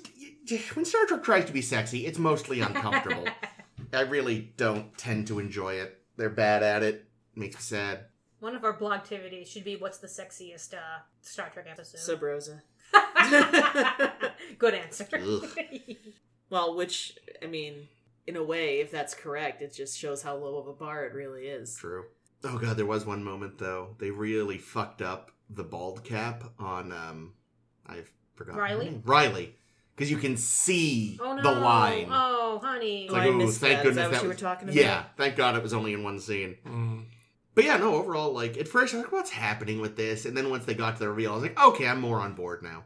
[0.74, 3.26] when Star Trek tries to be sexy, it's mostly uncomfortable.
[3.92, 5.98] I really don't tend to enjoy it.
[6.16, 7.06] They're bad at it.
[7.34, 8.06] Makes me sad.
[8.40, 12.00] One of our blog activities should be what's the sexiest uh, Star Trek episode.
[12.00, 12.62] Sub Rosa.
[14.58, 15.06] Good answer.
[15.14, 15.48] Ugh.
[16.50, 17.88] Well, which, I mean,
[18.26, 21.14] in a way, if that's correct, it just shows how low of a bar it
[21.14, 21.74] really is.
[21.76, 22.04] True.
[22.44, 23.96] Oh god, there was one moment though.
[23.98, 27.32] They really fucked up the bald cap on um
[27.86, 28.02] I
[28.34, 29.00] forgot Riley?
[29.04, 29.56] Riley.
[29.94, 31.42] Because you can see oh no!
[31.42, 32.08] the line.
[32.10, 33.04] Oh, honey.
[33.04, 33.86] It's Oh, like, I ooh, missed thank that.
[33.86, 34.74] Is goodness that what that you were talking about?
[34.76, 36.56] Yeah, thank God it was only in one scene.
[36.66, 37.04] Mm.
[37.54, 40.24] But yeah, no, overall, like at first I was like, what's happening with this?
[40.24, 42.34] And then once they got to the reveal, I was like, okay, I'm more on
[42.34, 42.84] board now.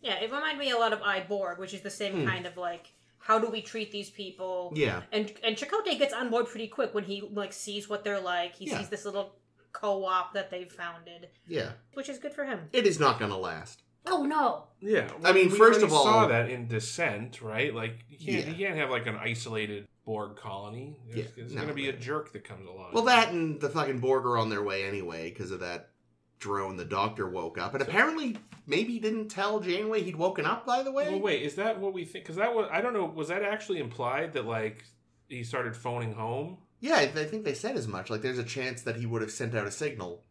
[0.00, 2.26] Yeah, it reminded me a lot of I Borg, which is the same Hmm.
[2.26, 4.72] kind of like, how do we treat these people?
[4.74, 5.02] Yeah.
[5.12, 8.56] And and Chakotay gets on board pretty quick when he like sees what they're like.
[8.56, 8.78] He Yeah.
[8.78, 9.36] sees this little
[9.72, 11.70] co-op that they've founded, Yeah.
[11.94, 12.68] which is good for him.
[12.72, 13.82] It is not gonna last.
[14.10, 14.64] Oh no!
[14.80, 17.74] Yeah, I mean, we first already of all- saw that in Descent, right?
[17.74, 18.52] Like you can't Yeah.
[18.52, 20.96] you can't have like an isolated Borg colony.
[21.06, 22.92] There's, Yeah, there's no, going to be a jerk that comes along.
[22.94, 25.90] Well that and the fucking Borg are on their way anyway, because of that
[26.38, 27.74] drone the doctor woke up.
[27.74, 28.36] And apparently
[28.66, 31.10] maybe he didn't tell Janeway he'd woken up, by the way.
[31.10, 32.24] Well, wait, is that what we think?
[32.24, 33.04] Because that was I don't know.
[33.04, 34.84] Was that actually implied that like
[35.28, 36.58] he started phoning home?
[36.80, 38.08] Yeah, I I think they said as much.
[38.08, 40.22] Like, there's a chance that he would have sent out a signal.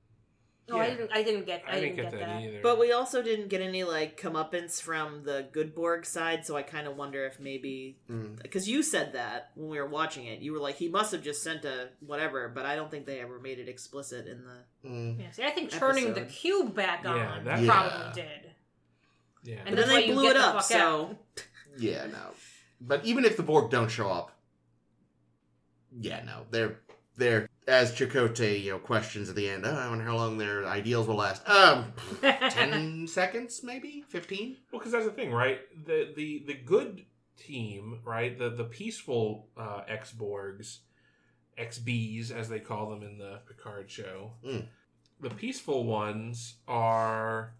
[0.69, 1.11] Oh, I didn't.
[1.13, 1.63] I didn't get.
[1.67, 2.41] I, didn't get, that, that.
[2.41, 2.59] either.
[2.61, 6.61] But we also didn't get any, like, comeuppance from the good Borg side, so I
[6.61, 7.99] kind of wonder if maybe.
[8.11, 8.41] Mm.
[8.41, 10.39] Because you said that when we were watching it.
[10.41, 13.21] You were like, he must have just sent a whatever, but I don't think they
[13.21, 14.89] ever made it explicit in the.
[14.89, 15.19] Mm.
[15.21, 18.11] Yeah, see, I think turning the cube back on Yeah, that- probably Yeah.
[18.13, 18.51] did.
[19.43, 21.17] yeah, And then they blew it up, fuck so.
[21.77, 22.31] Yeah, no.
[22.81, 24.31] But even if the Borg don't show up,
[25.99, 26.79] yeah, no, they're
[27.15, 29.65] they're as Chakotay, you know, questions at the end.
[29.65, 31.47] Oh, I wonder how long their ideals will last.
[31.47, 34.57] Um, ten seconds, maybe fifteen.
[34.71, 35.59] Well, because that's the thing, right?
[35.85, 37.05] The the the good
[37.37, 38.37] team, right?
[38.37, 40.79] The the peaceful uh, ex Borgs,
[41.59, 44.31] XBs as they call them in the Picard show.
[44.45, 44.65] Mm.
[45.19, 47.55] The peaceful ones are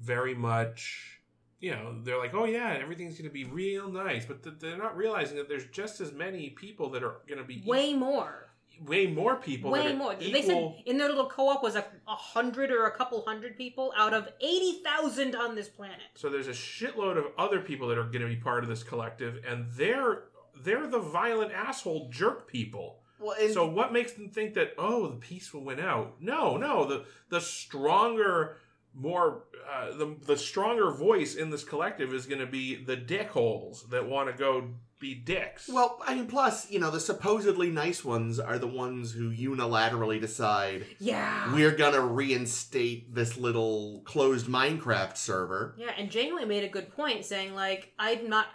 [0.00, 1.20] very much,
[1.60, 4.78] you know, they're like, oh yeah, everything's going to be real nice, but th- they're
[4.78, 8.49] not realizing that there's just as many people that are going to be Way more.
[8.86, 9.70] Way more people.
[9.70, 10.14] Way are more.
[10.14, 13.92] They said in their little co-op was a, a hundred or a couple hundred people
[13.96, 15.98] out of eighty thousand on this planet.
[16.14, 18.82] So there's a shitload of other people that are going to be part of this
[18.82, 20.24] collective, and they're
[20.62, 22.98] they're the violent asshole jerk people.
[23.18, 26.16] Well, and So what makes them think that oh the peace will win out?
[26.20, 26.86] No, no.
[26.86, 28.56] The the stronger,
[28.94, 33.88] more uh, the the stronger voice in this collective is going to be the dickholes
[33.90, 34.70] that want to go
[35.00, 35.68] be dicks.
[35.68, 40.20] well, I mean, plus, you know, the supposedly nice ones are the ones who unilaterally
[40.20, 41.52] decide Yeah.
[41.54, 45.74] we're gonna reinstate this little closed Minecraft server.
[45.78, 48.46] Yeah, and Janeway made a good point, saying like, "I'm not."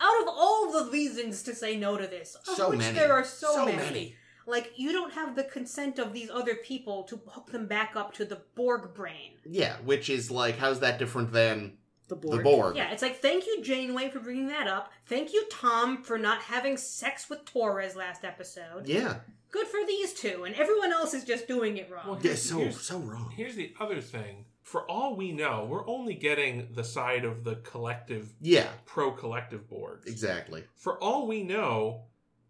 [0.00, 2.96] Out of all the reasons to say no to this, of So which many.
[2.96, 4.16] there are so, So many, many.
[4.46, 8.12] like you don't have the consent of these other people to hook them back up
[8.14, 9.32] to the Borg brain.
[9.44, 12.36] Yeah, which is like, how's that different than The Borg.
[12.38, 12.76] The Borg.
[12.76, 14.92] Yeah, it's like thank you Janeway for bringing that up.
[15.06, 18.86] Thank you Tom for not having sex with Torres last episode.
[18.86, 19.16] Yeah.
[19.50, 22.08] Good for these two, and everyone else is just doing it wrong.
[22.08, 23.32] Well, Yeah, so so wrong.
[23.36, 24.46] Here's the other thing.
[24.62, 29.68] For all we know, we're only getting the side of the collective, Yeah, pro collective
[29.70, 30.06] Borgs.
[30.06, 30.64] exactly.
[30.74, 32.06] For all we know,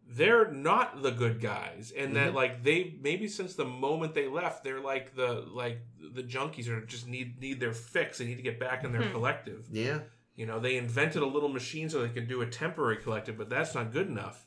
[0.06, 2.34] they're not the good guys, and that Mhm.
[2.34, 6.80] like they maybe since the moment they left, they're like the like the junkies are
[6.84, 8.18] just need need their fix.
[8.18, 9.12] They need to get back in their Hmm.
[9.12, 9.66] collective.
[9.70, 10.00] Yeah.
[10.36, 13.48] You know, they invented a little machine so they could do a temporary collective, but
[13.48, 14.46] that's not good enough.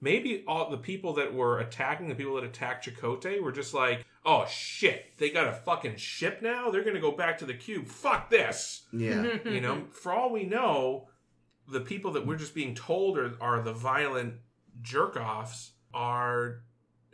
[0.00, 4.04] Maybe all the people that were attacking the people that attacked Chakotay were just like,
[4.24, 6.70] "Oh shit, they got a fucking ship now.
[6.70, 7.86] They're gonna go back to the cube.
[7.88, 9.38] Fuck this." Yeah.
[9.44, 11.08] You know, for all we know,
[11.68, 14.34] the people that we're just being told are, are the violent
[14.82, 16.62] jerk offs are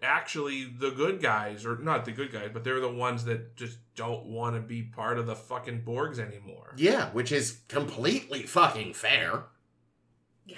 [0.02, 3.78] actually the good guys, or not the good guys, but they're the ones that just
[3.94, 6.74] don't want to be part of the fucking Borgs anymore.
[6.76, 9.44] Yeah, which is completely fucking fair.
[10.46, 10.56] Yeah.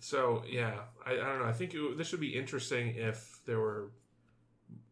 [0.00, 1.46] So yeah, I, I don't know.
[1.46, 3.90] I think it, this would be interesting if there were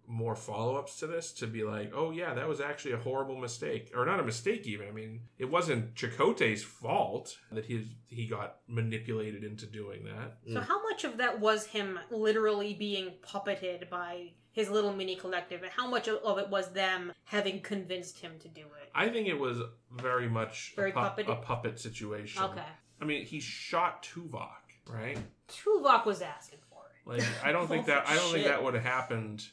[0.07, 3.91] more follow-ups to this to be like, oh yeah, that was actually a horrible mistake,
[3.95, 4.89] or not a mistake even.
[4.89, 10.39] I mean, it wasn't Chakotay's fault that he he got manipulated into doing that.
[10.53, 15.63] So how much of that was him literally being puppeted by his little mini collective,
[15.63, 18.91] and how much of it was them having convinced him to do it?
[18.95, 19.59] I think it was
[19.91, 22.43] very much Very a, puppet- a puppet situation.
[22.43, 22.63] Okay,
[23.01, 24.49] I mean, he shot Tuvok,
[24.87, 25.19] right?
[25.49, 27.09] Tuvok was asking for it.
[27.09, 29.45] Like I don't think that I don't think that would have happened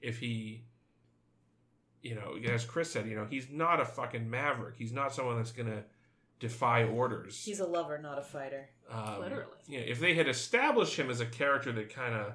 [0.00, 0.64] if he
[2.02, 4.74] you know, as Chris said, you know, he's not a fucking maverick.
[4.78, 5.84] He's not someone that's gonna
[6.38, 7.42] defy orders.
[7.44, 8.70] He's a lover, not a fighter.
[8.90, 9.58] um, Literally.
[9.68, 12.32] Yeah, if they had established him as a character that kind of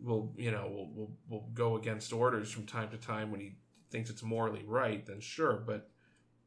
[0.00, 3.56] will, you know, will, will will go against orders from time to time when he
[3.90, 5.62] thinks it's morally right, then sure.
[5.66, 5.90] But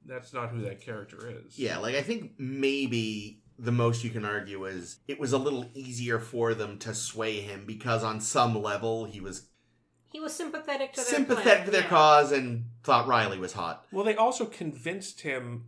[0.05, 1.59] that's not who that character is.
[1.59, 5.69] Yeah, like I think maybe the most you can argue is it was a little
[5.73, 9.47] easier for them to sway him because on some level he was
[10.15, 11.89] He was sympathetic to their sympathetic plan, to their yeah.
[11.89, 13.85] cause and thought Riley was hot.
[13.91, 15.65] Well, they also convinced him.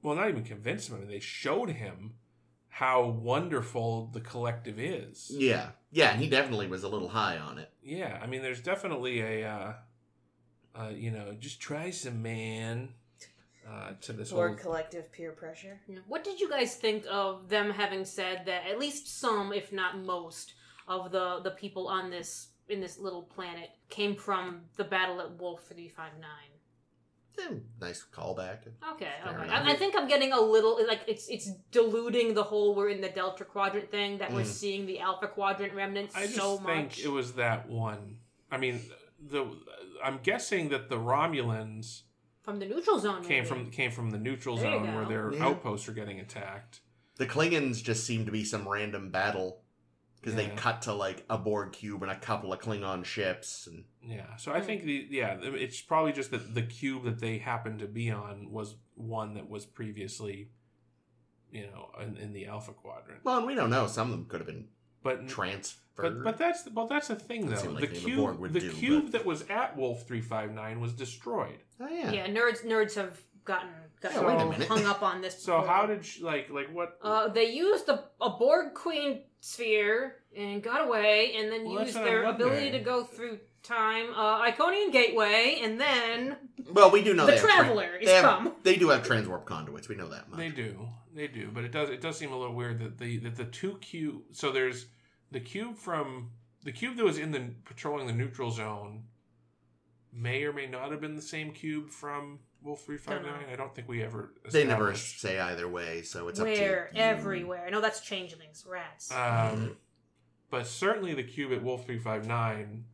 [0.00, 0.94] Well, not even convinced him.
[0.94, 2.14] I mean, they showed him
[2.68, 5.28] how wonderful the collective is.
[5.34, 5.70] Yeah.
[5.90, 7.68] Yeah, and he definitely was a little high on it.
[7.82, 9.72] Yeah, I mean, there's definitely a, uh,
[10.76, 12.90] uh, you know, just try some man
[13.68, 14.56] uh, to this Or whole.
[14.56, 15.80] collective peer pressure.
[15.88, 15.98] Yeah.
[16.06, 19.98] What did you guys think of them having said that at least some, if not
[19.98, 20.54] most,
[20.86, 25.38] of the the people on this in this little planet came from the battle at
[25.40, 26.50] Wolf three five nine?
[27.38, 28.58] Eh, nice callback.
[28.92, 29.48] Okay, Fair okay.
[29.50, 33.00] I, I think I'm getting a little like it's it's diluting the whole we're in
[33.00, 34.46] the Delta Quadrant thing that we're Mm.
[34.46, 38.18] seeing the Alpha Quadrant remnants I just so think it was that one.
[38.50, 38.80] I mean,
[39.18, 39.46] the
[40.04, 42.02] I'm guessing that the Romulans
[42.42, 43.22] from the neutral zone.
[43.22, 43.46] came maybe.
[43.46, 45.46] from came from the neutral There zone where their Yeah.
[45.46, 46.80] outposts are getting attacked.
[47.16, 49.62] The Klingons just seem to be some random battle
[50.22, 53.84] because they cut to like a Borg cube and a couple of Klingon ships and
[54.06, 57.80] Yeah, so I think the yeah, it's probably just that the cube that they happened
[57.80, 60.50] to be on was one that was previously,
[61.50, 63.20] you know, in, in the Alpha Quadrant.
[63.24, 63.86] well, and we don't know.
[63.86, 64.68] Some of them could have been
[65.02, 65.82] But transferred.
[65.96, 67.56] but but that's well that's the thing though.
[67.56, 70.20] The like the cube Borg would the do, cube but- that was at Wolf three
[70.22, 71.58] five nine was destroyed.
[71.80, 72.12] oh yeah.
[72.12, 73.68] yeah, nerds nerds have gotten
[74.00, 74.68] gotten Yeah, wait a all minute.
[74.68, 75.34] hung up on this.
[75.48, 76.96] So how did she, like like what?
[77.02, 81.96] Uh, they used a, a Borg Queen sphere and got away, and then Well, used
[81.96, 86.36] their ability to go through time, uh, Iconian Gateway, and then
[86.70, 88.54] Well, we do know the they have tra- Traveler is they have- come.
[88.62, 89.88] They do have transwarp conduits.
[89.88, 90.38] We know that much.
[90.38, 93.18] They do, they do, but it does it does seem a little weird that the
[93.18, 94.22] that the two cube.
[94.30, 94.86] So there's
[95.32, 96.30] the cube from
[96.62, 99.04] the cube that was in the patrolling the neutral zone.
[100.12, 103.46] May or may not have been the same cube from Wolf three five nine.
[103.52, 104.32] I don't think we ever.
[104.50, 107.02] They never say either way, so it's Where up to you.
[107.02, 107.68] everywhere.
[107.70, 109.10] No, that's changelings, rats.
[109.12, 109.76] Um,
[110.50, 112.84] but certainly the cube at Wolf three five nine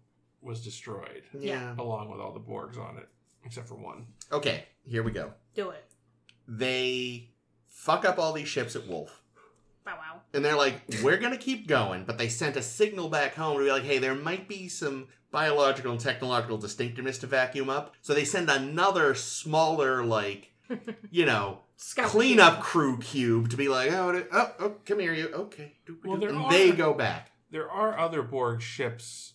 [0.41, 1.75] was destroyed, Yeah.
[1.79, 3.09] along with all the Borgs on it,
[3.45, 4.07] except for one.
[4.33, 5.33] Okay, here we go.
[5.55, 5.85] Do it.
[6.47, 7.31] They
[7.67, 9.23] fuck up all these ships at Wolf.
[9.85, 10.21] Bow wow.
[10.33, 12.05] And they're like, we're going to keep going.
[12.05, 15.09] But they sent a signal back home to be like, hey, there might be some
[15.31, 17.95] biological and technological distinctiveness to vacuum up.
[18.01, 20.53] So they send another smaller, like,
[21.11, 25.29] you know, Scout cleanup crew cube to be like, oh, oh, oh come here, you.
[25.29, 25.77] Okay.
[26.05, 27.31] Well, there and are- they go back.
[27.51, 29.35] There are other Borg ships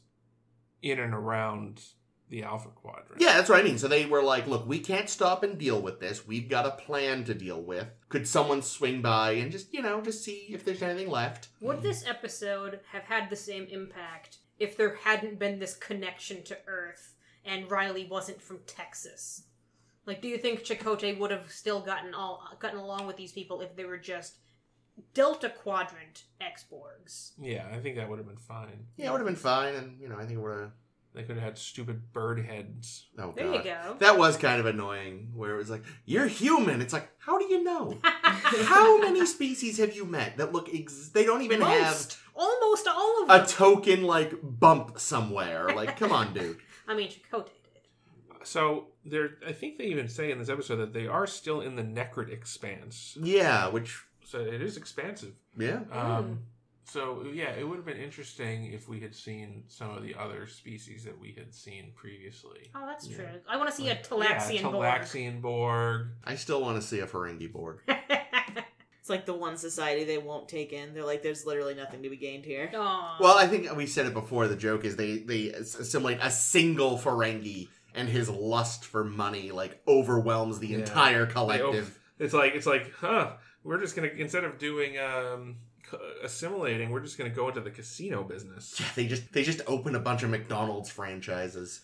[0.81, 1.81] in and around
[2.29, 3.21] the Alpha Quadrant.
[3.21, 3.77] Yeah, that's what I mean.
[3.77, 6.27] So they were like, look, we can't stop and deal with this.
[6.27, 7.87] We've got a plan to deal with.
[8.09, 11.49] Could someone swing by and just, you know, just see if there's anything left?
[11.61, 16.57] Would this episode have had the same impact if there hadn't been this connection to
[16.67, 19.43] Earth and Riley wasn't from Texas?
[20.05, 23.61] Like, do you think Chakotay would have still gotten all gotten along with these people
[23.61, 24.37] if they were just
[25.13, 27.31] Delta Quadrant X-Borgs?
[27.39, 28.85] Yeah, I think that would have been fine.
[28.97, 30.71] Yeah, it would have been fine, and you know, I think it would have.
[31.15, 33.05] They could have had stupid bird heads.
[33.19, 33.95] Oh There god, you go.
[33.99, 35.31] that was kind of annoying.
[35.35, 37.99] Where it was like, "You're human." It's like, how do you know?
[38.03, 40.69] how many species have you met that look?
[40.73, 43.41] Ex- they don't even have almost all of them.
[43.41, 45.69] a token like bump somewhere.
[45.75, 46.57] Like, come on, dude.
[46.87, 48.47] I mean, Chakotay did.
[48.47, 51.75] So they're I think they even say in this episode that they are still in
[51.75, 53.17] the Nekrit expanse.
[53.21, 55.33] Yeah, which So it is expansive.
[55.57, 56.39] yeah, Um
[56.85, 60.47] so yeah, it would have been interesting if we had seen some of the other
[60.47, 62.69] species that we had seen previously.
[62.75, 63.15] Oh, that's Yeah.
[63.17, 63.25] true.
[63.47, 64.83] I want to see a Talaxian yeah, Borg.
[65.01, 66.07] Talaxian Borg.
[66.23, 67.79] I still want to see a Ferengi Borg.
[68.99, 70.93] It's like the one society they won't take in.
[70.93, 72.71] They're like, there's literally nothing to be gained here.
[72.73, 73.17] Aw.
[73.19, 74.47] Well, I think we said it before.
[74.47, 79.81] The joke is they they assimilate a single Ferengi, and his lust for money like
[79.89, 80.77] overwhelms the Yeah.
[80.77, 81.99] entire collective.
[82.17, 83.33] It's like it's like, huh?
[83.65, 85.72] We're just gonna instead of doing um c-
[86.23, 88.79] assimilating, we're just gonna go into the casino business.
[88.79, 91.81] Yeah, they just they just open a bunch of McDonald's franchises.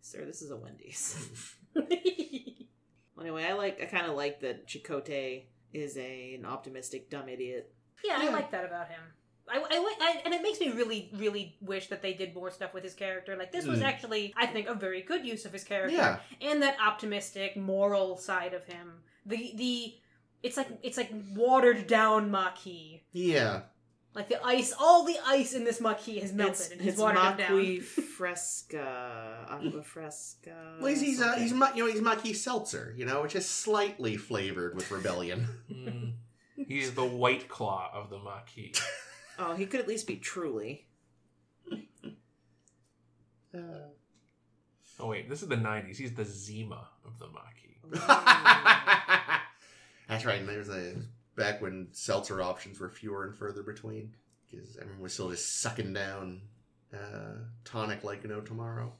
[0.00, 1.54] Sir, this is a Wendy's.
[3.20, 3.80] anyway, I like.
[3.80, 7.72] I kind of like that Chakotay is a an optimistic dumb idiot.
[8.04, 9.00] yeah, I like that about him.
[9.48, 12.72] I, I, I, and it makes me really, really wish that they did more stuff
[12.72, 13.36] with his character.
[13.36, 13.84] Like this was Mm.
[13.84, 18.16] actually, I think, a very good use of his character, Yeah, and that optimistic, moral
[18.16, 19.02] side of him.
[19.26, 19.94] The the,
[20.42, 23.00] it's like it's like watered down Maquis.
[23.12, 23.62] yeah.
[24.14, 27.00] Like the ice, all the ice in this Maquis has melted It's, and he's it's
[27.00, 27.50] watered him down.
[27.52, 27.82] Maqui
[28.18, 30.74] Fresca, Aqua Fresca.
[30.78, 31.42] Well, he's he's, uh, something.
[31.44, 35.48] he's Ma- you know he's Maki Seltzer, you know, which is slightly flavored with rebellion.
[35.72, 36.12] Mm.
[36.68, 38.78] He's the white claw of the Maquis.
[39.38, 40.86] Oh, he could at least be truly.
[45.00, 45.96] Oh wait, this is the '90s.
[45.96, 48.06] He's the Zima of the Maquis.
[50.08, 50.40] That's right.
[50.40, 50.94] And there's a
[51.36, 54.14] back when seltzer options were fewer and further between
[54.50, 56.42] because everyone was still just sucking down
[56.92, 58.92] uh, tonic like no tomorrow.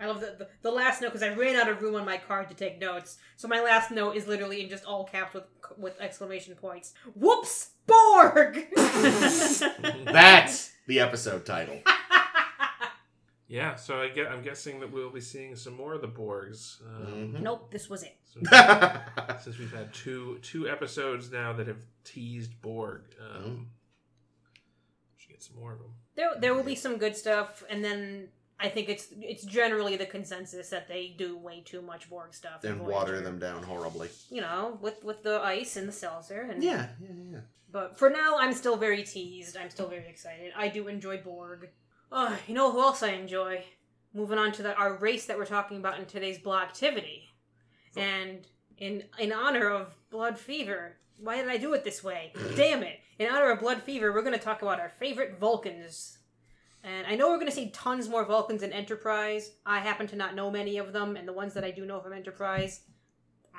[0.00, 2.18] I love the, the, the last note because I ran out of room on my
[2.18, 3.18] card to take notes.
[3.36, 5.44] So my last note is literally in just all caps with
[5.76, 6.94] with exclamation points.
[7.14, 8.66] Whoops, Borg.
[8.76, 11.80] That's the episode title.
[13.48, 14.26] Yeah, so I get.
[14.28, 16.82] I'm guessing that we'll be seeing some more of the Borgs.
[16.86, 17.40] Um, Mhm.
[17.40, 18.16] nope, this was it.
[18.24, 18.48] since,
[19.44, 23.66] since we've had two two episodes now that have teased Borg, um, Mm.
[25.16, 25.94] should get some more of them.
[26.14, 28.28] There there will be some good stuff, and then
[28.60, 32.64] I think it's it's generally the consensus that they do way too much Borg stuff.
[32.64, 34.10] in and water them down horribly.
[34.30, 36.42] You know, with with the ice and the seltzer.
[36.42, 37.40] And, Yeah, yeah, yeah.
[37.70, 39.56] But for now, I'm still very teased.
[39.56, 40.52] I'm still very excited.
[40.56, 41.70] I do enjoy Borg.
[42.10, 43.64] Oh, you know who else I enjoy?
[44.14, 47.28] Moving on to the, our race that we're talking about in today's blog activity.
[47.96, 48.46] And
[48.78, 52.32] in in honor of blood fever, why did I do it this way?
[52.56, 53.00] Damn it!
[53.18, 56.18] In honor of blood fever, we're going to talk about our favorite Vulcans.
[56.84, 59.50] And I know we're going to see tons more Vulcans in Enterprise.
[59.66, 62.00] I happen to not know many of them, and the ones that I do know
[62.00, 62.82] from Enterprise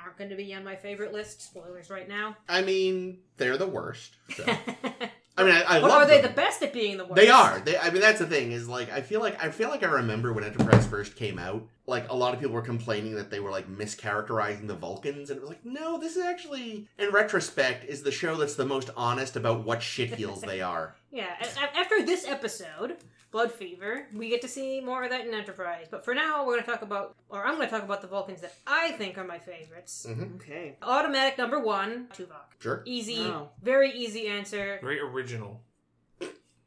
[0.02, 1.42] aren't going to be on my favorite list.
[1.42, 2.36] Spoilers right now.
[2.48, 4.16] I mean, they're the worst.
[4.34, 4.46] So.
[5.40, 6.30] I mean, I, I but love are they them.
[6.30, 7.16] the best at being the worst?
[7.16, 7.58] They are.
[7.60, 9.86] They, I mean, that's the thing is like I feel like I feel like I
[9.90, 11.62] remember when Enterprise first came out.
[11.86, 15.38] Like a lot of people were complaining that they were like mischaracterizing the Vulcans, and
[15.38, 18.90] it was like, no, this is actually, in retrospect, is the show that's the most
[18.96, 20.94] honest about what shitheels they are.
[21.12, 21.34] Yeah,
[21.76, 22.98] after this episode,
[23.30, 25.86] Blood Fever, we get to see more of that in Enterprise.
[25.90, 28.08] But for now, we're going to talk about, or I'm going to talk about the
[28.08, 30.04] Vulcans that I think are my favorites.
[30.08, 30.34] Mhm.
[30.36, 30.76] Okay.
[30.82, 32.50] Automatic number one, Tuvok.
[32.58, 32.82] Sure.
[32.86, 33.50] Easy, Oh.
[33.62, 34.78] very easy answer.
[34.82, 35.62] Very original.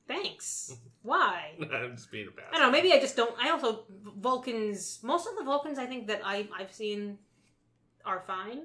[0.07, 0.76] Thanks.
[1.01, 1.55] Why?
[1.59, 2.45] I'm just being a bad.
[2.51, 2.72] I don't know.
[2.72, 3.36] Maybe I just don't.
[3.38, 3.86] I also
[4.18, 4.99] Vulcans.
[5.03, 7.18] Most of the Vulcans I think that I I've seen
[8.05, 8.64] are fine.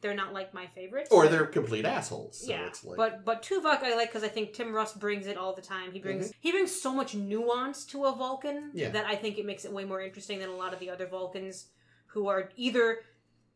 [0.00, 1.08] They're not like my favorites.
[1.10, 2.40] Or they're complete assholes.
[2.46, 5.26] So yeah, it's like, but but Tuvok I like because I think Tim Russ brings
[5.26, 5.90] it all the time.
[5.92, 8.78] He brings he brings so much nuance to a Vulcan Mm-hmm.
[8.78, 8.90] Yeah.
[8.90, 11.06] that I think it makes it way more interesting than a lot of the other
[11.06, 11.66] Vulcans
[12.06, 13.00] who are either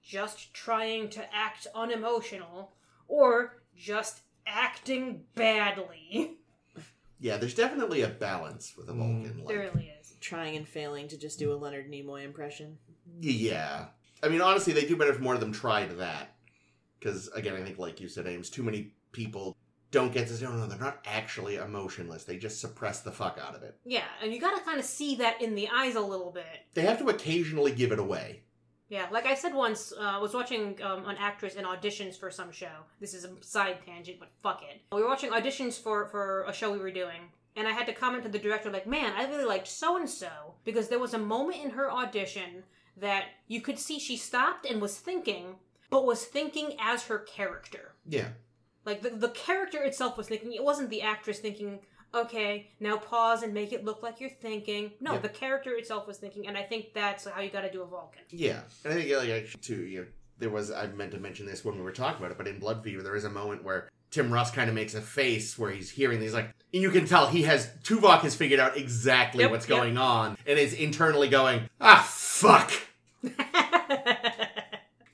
[0.03, 2.73] just trying to act unemotional
[3.07, 6.33] or just acting badly.
[7.21, 8.99] yeah, there's definitely a balance with a Mm.
[8.99, 9.39] Vulcan.
[9.39, 10.13] Like, there really is.
[10.21, 12.79] Trying and failing to just do a Leonard Nimoy impression.
[13.21, 13.87] Yeah.
[14.23, 16.32] I mean, honestly, they do better if more of them tried that.
[17.03, 19.57] Because, again, I think, like you said, Ames, too many people
[19.91, 20.41] don't get this.
[20.41, 22.25] No, no, they're not actually emotionless.
[22.25, 23.77] They just suppress the fuck out of it.
[23.85, 26.45] Yeah, and you got to kind of see that in the eyes a little bit.
[26.75, 28.43] They have to occasionally give it away.
[28.89, 32.31] Yeah, like I said once, uh, I was watching um, an actress in auditions for
[32.31, 32.85] some show.
[33.01, 34.83] This is a side tangent, but fuck it.
[34.95, 37.95] We were watching auditions for for a show we were doing, and I had to
[37.95, 41.15] comment to the director like, "Man, I really liked so and so because there was
[41.15, 42.65] a moment in her audition
[42.99, 45.57] that you could see she stopped and was thinking,
[45.93, 47.95] but was thinking as her character.
[48.09, 48.29] Yeah.
[48.85, 50.53] Like the the character itself was thinking.
[50.55, 51.79] It wasn't the actress thinking.
[52.15, 54.91] Okay, now pause and make it look like you're thinking.
[55.01, 55.19] No, Yeah.
[55.21, 57.87] the character itself was thinking, and I think that's how you got to do a
[57.87, 58.23] Vulcan.
[58.31, 60.07] Yeah, and I think like actually too, you know,
[60.39, 62.59] there was I meant to mention this when we were talking about it, but in
[62.59, 65.71] Blood Fever there is a moment where Tim Russ kind of makes a face where
[65.71, 69.43] he's hearing these like, and you can tell he has Tuvok has figured out exactly
[69.45, 69.79] Yep, what's yep.
[69.79, 72.73] going on and is internally going, ah, fuck.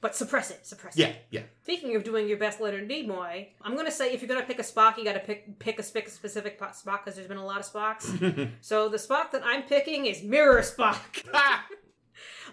[0.00, 1.16] but suppress it, suppress Yeah, it.
[1.30, 1.46] yeah, Yeah.
[1.62, 4.62] Speaking of doing your best Leonard Nimoy, I'm gonna say if you're gonna pick a
[4.62, 7.60] Spock, you gotta pick pick a spe- specific po- Spock because there's been a lot
[7.60, 8.50] of Spocks.
[8.60, 10.98] so the Spock that I'm picking is Mirror Spock.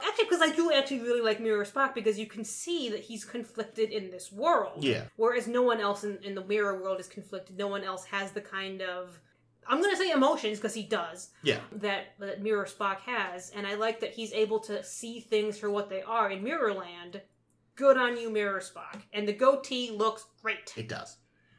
[0.05, 3.23] Actually, because I do actually really like Mirror Spock because you can see that he's
[3.23, 4.83] conflicted in this world.
[4.83, 7.57] yeah, Whereas no one else in, in the mirror world is conflicted.
[7.57, 9.19] No one else has the kind of
[9.67, 11.59] I'm gonna say emotions because he does yeah.
[11.71, 15.69] that that Mirror Spock has, and I like that he's able to see things for
[15.71, 17.21] what they are in Mirrorland.
[17.75, 19.01] Good on you, Mirror Spock.
[19.13, 20.73] And the goatee looks great.
[20.77, 21.17] It does.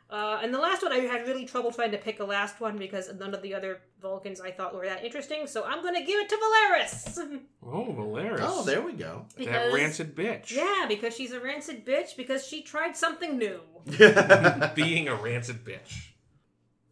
[0.08, 2.78] Uh, and the last one, I had really trouble trying to pick a last one
[2.78, 5.48] because none of the other Vulcans I thought were that interesting.
[5.48, 7.18] So I'm gonna give it to Valeris.
[7.68, 8.38] Oh, Valeris.
[8.42, 9.26] Oh, there we go.
[9.38, 10.52] That rancid bitch.
[10.52, 13.60] yeah, because she's a rancid bitch because she tried something new.
[14.76, 16.10] Being a rancid bitch.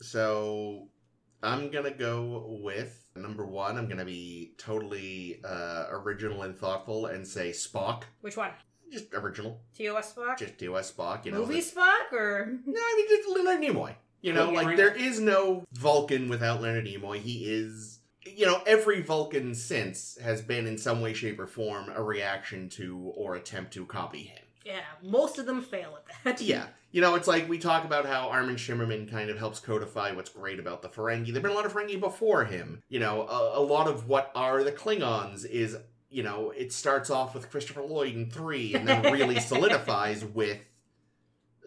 [0.03, 0.89] so
[1.45, 3.79] I'm gonna go with number one.
[3.79, 8.03] I'm gonna be totally uh, original and thoughtful and say Spock.
[8.23, 8.51] Which one?
[8.95, 10.39] Just original, TOS Spock?
[10.39, 11.25] just TOS Spock.
[11.27, 13.95] You know, Movie the- Spock or No, I mean just Leonard Nimoy.
[14.23, 14.57] You know, Okay.
[14.65, 17.19] like there is no Vulcan without Leonard Nimoy.
[17.19, 21.91] He is, you know, every Vulcan since has been in some way, shape, or form
[21.95, 24.39] a reaction to or attempt to copy him.
[24.65, 26.41] yeah, most of them fail at that.
[26.41, 30.13] Yeah, you know, it's like we talk about how Armin Shimerman kind of helps codify
[30.13, 31.27] what's great about the Ferengi.
[31.33, 32.83] There've been a lot of Ferengi before him.
[32.89, 35.77] You know, a, a lot of what are the Klingons is,
[36.15, 40.59] you know, it starts off with Christopher Lloyd in three, and then really solidifies with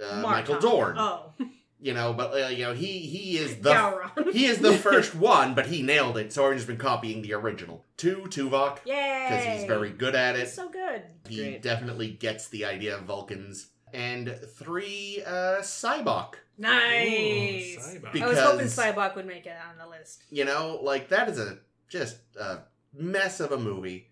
[0.04, 0.96] uh, Michael Dorn.
[0.98, 1.34] Oh,
[1.80, 4.32] You know, but uh, you know, he he is the Gowron.
[4.34, 6.34] he is the first one, but he nailed it.
[6.34, 7.84] So Orange has been copying the original.
[7.98, 9.28] Two, Tuvok, Yay!
[9.30, 10.46] because he's very good at it.
[10.46, 11.04] He's so good.
[11.28, 11.62] He Great.
[11.62, 13.68] definitely gets the idea of Vulcans.
[13.94, 16.34] And three, uh, Sybok.
[16.58, 17.76] Nice.
[17.78, 18.22] Ooh, Sybok.
[18.22, 20.24] I was hoping Because- Sybok would make it on the list.
[20.32, 22.60] You know, like that is a just a
[22.94, 24.08] mess of a movie.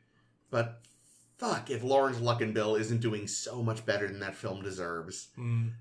[0.51, 0.81] But
[1.37, 5.27] fuck, if Laurence Luckinbill isn't doing so much better than that film deserves.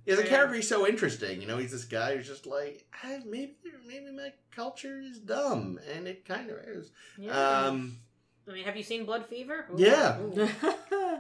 [0.07, 0.29] As a Yeah.
[0.29, 1.41] character, he's so interesting.
[1.41, 3.55] You know, he's this guy who's just like, "Ah, maybe,
[3.87, 6.91] maybe my culture is dumb, and it kind of is.
[7.19, 7.67] Yeah.
[7.67, 7.99] Um,
[8.49, 9.67] I mean, have you seen Blood Fever?
[9.73, 9.77] Ooh.
[9.79, 10.19] Yeah.
[10.21, 10.49] Ooh.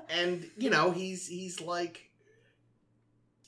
[0.09, 2.11] and you know, he's he's like,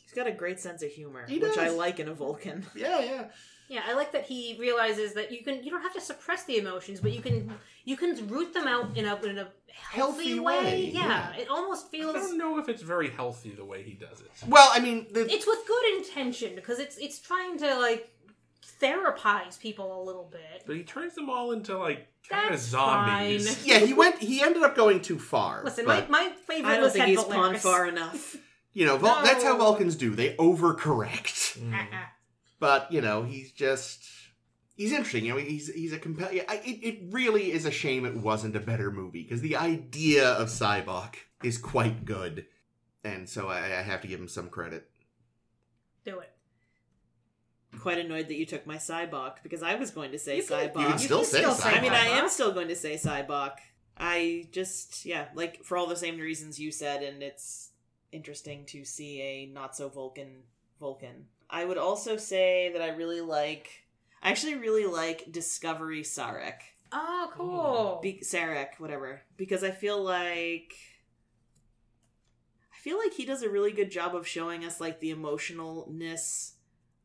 [0.03, 2.65] He's got a great sense of humor, He which I like in a Vulcan.
[2.77, 3.25] yeah, yeah,
[3.69, 6.59] Yeah, I like that he realizes that you can you don't have to suppress the
[6.59, 7.53] emotions, but you can
[7.85, 10.59] you can root them out in a in a healthy, Healthy way.
[10.65, 11.07] way, Yeah.
[11.35, 11.43] yeah.
[11.43, 12.15] it almost feels.
[12.17, 14.31] I don't know if it's very healthy the way he does it.
[14.47, 18.09] Well, I mean, the, it's with good intention because it's it's trying to like
[18.81, 20.63] therapize people a little bit.
[20.67, 23.57] But he turns them all into like kind of zombies.
[23.57, 23.67] fine.
[23.67, 24.19] yeah, he went.
[24.19, 25.63] He ended up going too far.
[25.65, 27.33] Listen, but, my, my favorite I don't was think had he's Valeris.
[27.35, 28.37] pawned far enough.
[28.73, 30.15] you know, Vul- that's how Vulcans do.
[30.15, 31.59] They overcorrect.
[31.59, 31.87] Mm.
[32.59, 34.05] But you know, he's just.
[34.77, 35.39] He's interesting, you know.
[35.39, 36.29] He's he's a compel.
[36.31, 40.49] It it really is a shame it wasn't a better movie because the idea of
[40.49, 42.45] Sybok is quite good,
[43.03, 44.87] and so I, I have to give him some credit.
[46.05, 46.31] Do it.
[47.81, 50.69] Quite annoyed that you took my Sybok because I was going to say You can-
[50.71, 50.81] Sybok.
[50.81, 51.79] You can still say Sybok.
[51.79, 53.53] I mean, I am still going to say Sybok.
[53.99, 57.71] I just, yeah, like for all the same reasons you said, and it's
[58.13, 60.43] interesting to see a not so Vulcan
[60.79, 61.27] Vulcan.
[61.49, 63.85] I would also say that I really like,
[64.23, 66.61] I actually really like Discovery Sarek.
[66.93, 68.01] Oh, cool.
[68.03, 70.75] Be- Sarek, whatever, because I feel like
[72.73, 76.53] I feel like he does a really good job of showing us like the emotionalness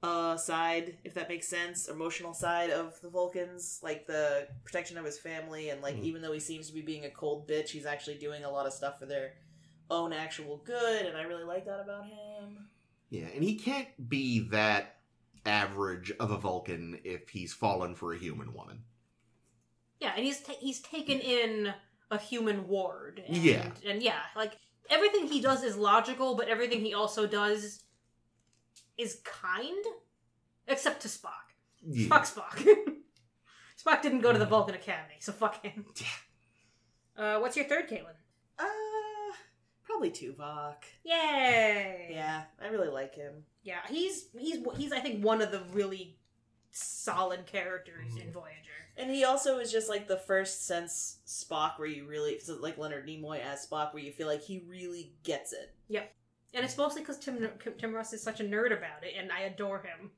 [0.04, 5.06] uh side, if that makes sense, emotional side of the Vulcans, like the protection of
[5.06, 6.04] his family and like Mhm.
[6.04, 8.66] even though he seems to be being a cold bitch, he's actually doing a lot
[8.66, 9.34] of stuff for their
[9.90, 12.68] own actual good and I really like that about him.
[13.12, 14.96] Yeah, and he can't be that
[15.46, 18.84] average of a Vulcan if he's fallen for a human woman.
[20.00, 21.74] Yeah, and he's ta- he's taken in
[22.10, 23.22] a human ward.
[23.28, 23.70] And, Yeah.
[23.86, 24.54] and yeah, like
[24.90, 27.84] everything he does is logical, but everything he also does
[28.98, 29.86] is kind,
[30.68, 31.54] except to Spock.
[31.86, 32.08] Yeah.
[32.08, 32.66] Fuck Spock.
[33.86, 35.86] Spock didn't go to the Vulcan Academy, so fuck him.
[37.18, 38.16] Uh, what's your third, Caitlin?
[38.58, 38.64] Uh
[40.10, 40.76] probably Tuvok.
[41.04, 42.10] Yay!
[42.12, 43.44] Yeah, I really like him.
[43.64, 43.80] yeah.
[43.90, 46.18] He's he's he's I think one of the really
[46.72, 48.22] solid characters Mhm.
[48.28, 48.58] in Voyager.
[48.98, 52.78] And he also is just like the first sense Spock where you really, so like
[52.78, 55.74] Leonard Nimoy as Spock, where you feel like he really gets it.
[55.88, 56.14] Yep.
[56.54, 57.48] And it's mostly because Tim
[57.78, 60.12] Tim Russ is such a nerd about it, and I adore him.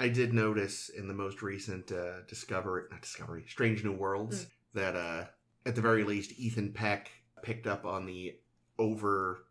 [0.00, 4.50] I did notice in the most recent uh, Discovery, not Discovery, Strange New Worlds, Mm.
[4.74, 5.24] that uh,
[5.66, 7.10] at the very least, Ethan Peck
[7.42, 8.36] picked up on the
[8.78, 9.44] over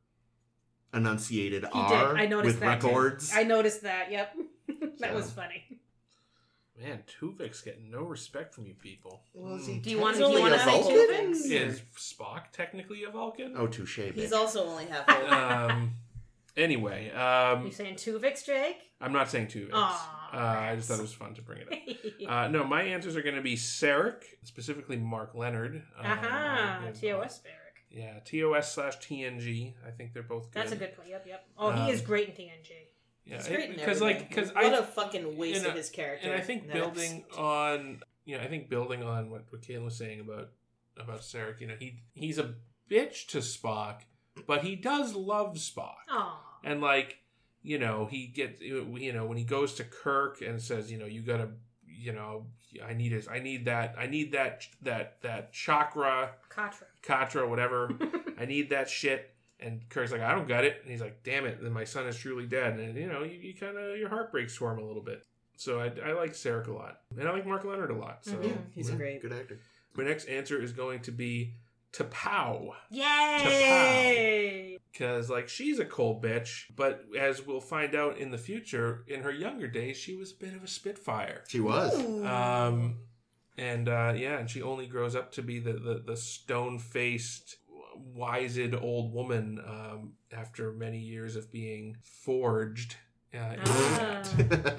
[0.93, 2.21] enunciated He R did.
[2.21, 2.81] I noticed with that.
[2.81, 3.17] too.
[3.33, 4.11] I noticed that.
[4.11, 4.35] Yep,
[4.99, 5.15] that So.
[5.15, 5.63] was funny.
[6.79, 9.23] Man, Tuvix's getting no respect from you people.
[9.33, 9.63] Well, Hmm.
[9.63, 10.25] he Do you want to?
[10.25, 11.33] Do you want a to say Vulcan?
[11.33, 11.51] Tuvix?
[11.51, 13.55] Is Spock technically a Vulcan?
[13.57, 13.99] Oh, touche.
[14.13, 15.29] He's also only half old.
[15.31, 15.93] um.
[16.55, 18.77] Anyway, um, You saying Tuvix, Jake?
[18.99, 19.69] I'm not saying Tuvix.
[19.73, 21.77] Aw, uh, I just thought it was fun to bring it up.
[22.27, 25.75] Uh, no, my answers are going to be Sarek, specifically Mark Lenard.
[25.97, 27.66] Um, Aha, yeah, TOS Barrack.
[27.89, 29.73] Yeah, TOS slash TNG.
[29.85, 30.61] I think they're both good.
[30.61, 31.05] That's a good play.
[31.09, 31.45] Yep, yep.
[31.57, 32.71] Oh, Um, he is great in TNG.
[33.25, 36.27] Yeah, He's great in because like because what I a fucking waste of his character.
[36.31, 37.41] and I think building episode.
[37.41, 40.49] on you know I think building on what what Caitlin was saying about
[40.97, 42.55] about Sarek, you know he he's a
[42.89, 44.01] bitch to Spock,
[44.45, 47.17] but he does love Spock, Oh, and like
[47.63, 51.05] you know he gets you know when he goes to Kirk and says you know
[51.05, 51.49] you gotta
[51.85, 52.45] you know
[52.81, 56.83] I need his I need that I need that that that chakra Katra.
[57.03, 57.91] katra whatever
[58.39, 59.33] I need that shit.
[59.59, 60.77] And Kirk's like, I don't got it.
[60.83, 61.59] And he's like, damn it.
[61.63, 62.77] Then my son is truly dead.
[62.79, 65.25] And, you know, you, you kind of, your heart breaks for him a little bit.
[65.55, 66.99] So I, I like Sarek a lot.
[67.17, 68.19] And I like Mark Lenard a lot.
[68.23, 68.55] So Mhm.
[68.75, 69.19] He's Yeah, great.
[69.23, 69.59] Good actor.
[69.95, 71.55] my next answer is going to be
[71.91, 72.73] T'Pau.
[72.91, 73.05] Yay!
[74.91, 76.63] Because, like, she's a cold bitch.
[76.75, 80.35] But as we'll find out in the future, in her younger days, she was a
[80.35, 81.43] bit of a spitfire.
[81.47, 81.93] She was.
[82.25, 82.97] Um,
[83.57, 87.57] and uh, yeah, and she only grows up to be the the, the stone faced,
[87.95, 92.95] wised old woman um, after many years of being forged.
[93.33, 94.23] Uh, in Ah.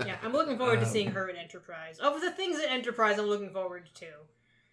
[0.06, 1.98] yeah, I'm looking forward to Um, seeing her in Enterprise.
[1.98, 4.06] Of the things in Enterprise, I'm looking forward to.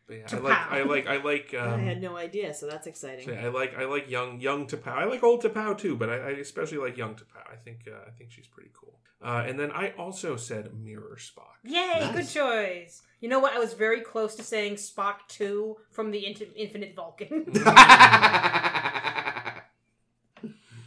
[0.08, 0.70] But yeah, I To like pow.
[0.70, 3.26] I like I like I um, had no idea, so that's exciting.
[3.26, 4.92] so I like I like young young T'Pau.
[4.92, 7.52] I like old T'Pau too, but I, I especially like young T'Pau.
[7.52, 9.00] I think uh, I think she's pretty cool.
[9.22, 11.56] Uh, and then I also said Mirror Spock.
[11.64, 12.00] Yay!
[12.00, 12.14] Nice.
[12.14, 13.02] Good choice.
[13.22, 13.54] You know what?
[13.54, 17.52] I was very close to saying Spock 2 from the Inti- Infinite Vulcan.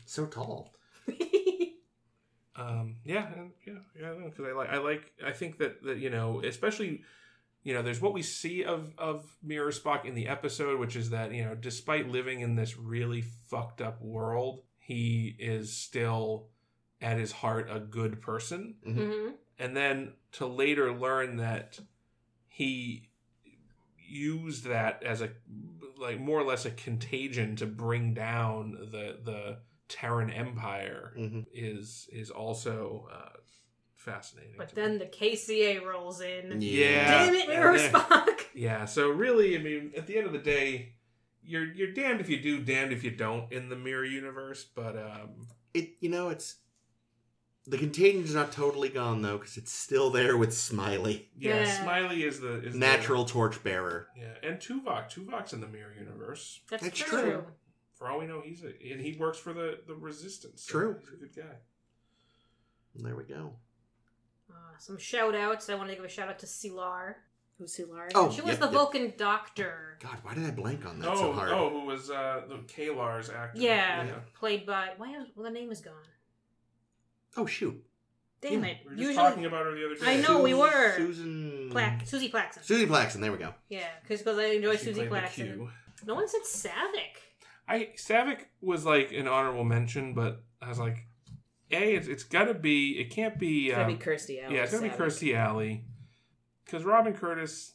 [0.06, 0.72] so tall.
[2.54, 3.28] Um, yeah,
[3.66, 7.02] yeah, yeah, because I like, I like, I think that that you know, especially,
[7.68, 11.10] you know, there's what we see of of Mirror Spock in the episode, which is
[11.10, 16.46] that you know, despite living in this really fucked up world, he is still
[17.02, 21.78] at his heart a good person, hmm and then to later learn that
[22.46, 23.10] he
[23.98, 25.28] used that as a
[25.98, 29.58] like more or less a contagion to bring down the the
[29.90, 33.36] Terran Empire hmm is is also uh,
[34.10, 34.54] fascinating.
[34.56, 34.82] But to me.
[34.82, 36.60] then the KCA rolls in.
[36.60, 37.26] Yeah.
[37.26, 37.90] Damn it, Mirror Yeah.
[37.90, 38.38] Spock!
[38.54, 40.94] yeah, so really, I mean, at the end of the day,
[41.42, 44.64] you're you're damned if you do, damned if you don't in the mirror universe.
[44.74, 46.56] But um, It you know it's
[47.66, 51.82] the contagion's not totally gone though because it's still there with Smiley, yeah, Yeah.
[51.82, 54.08] Smiley is the is the- natural torchbearer.
[54.16, 56.60] yeah, and Tuvok, Tuvok's in the mirror universe.
[56.70, 57.20] That's, That's true.
[57.22, 57.44] true.
[57.94, 60.62] For all we know, he's a and he works for the the Resistance.
[60.64, 60.96] so True.
[61.00, 61.56] he's a good guy.
[62.94, 63.52] There we go.
[64.50, 65.68] Uh, some shout outs.
[65.68, 67.14] I want to give a shout out to Selar.
[67.58, 68.08] Who's Selar?
[68.14, 68.74] Oh, She was yep, the yep.
[68.74, 69.98] Vulcan doctor.
[70.00, 71.50] God, why did I blank on that oh, so hard?
[71.50, 73.58] oh, who was uh, the K'Ehleyr's actor?
[73.60, 74.90] Yeah, played by.
[74.96, 75.16] Why?
[75.16, 75.94] is- Well, the name is gone.
[77.36, 77.82] Oh, shoot.
[78.40, 78.76] Damn Yeah, it.
[78.84, 80.18] We were just Usually, talking about her the other day.
[80.18, 80.96] I know, we were.
[80.96, 82.64] Susan Plack, Suzie Plakson.
[82.64, 83.20] Suzie Plakson.
[83.20, 83.52] There we go.
[83.68, 85.68] Yeah, because I enjoy She Susie played Plakson.
[86.06, 87.18] No one said Saavik.
[87.66, 91.07] I Saavik was like an honorable mention, but I was like,
[91.70, 94.54] a it's, it's got to be it can't be It's gotta um, be Kirstie Alley.
[94.56, 94.96] yeah it's gonna be Saavik.
[94.98, 95.84] Kirstie Alley
[96.64, 97.72] because Robin Curtis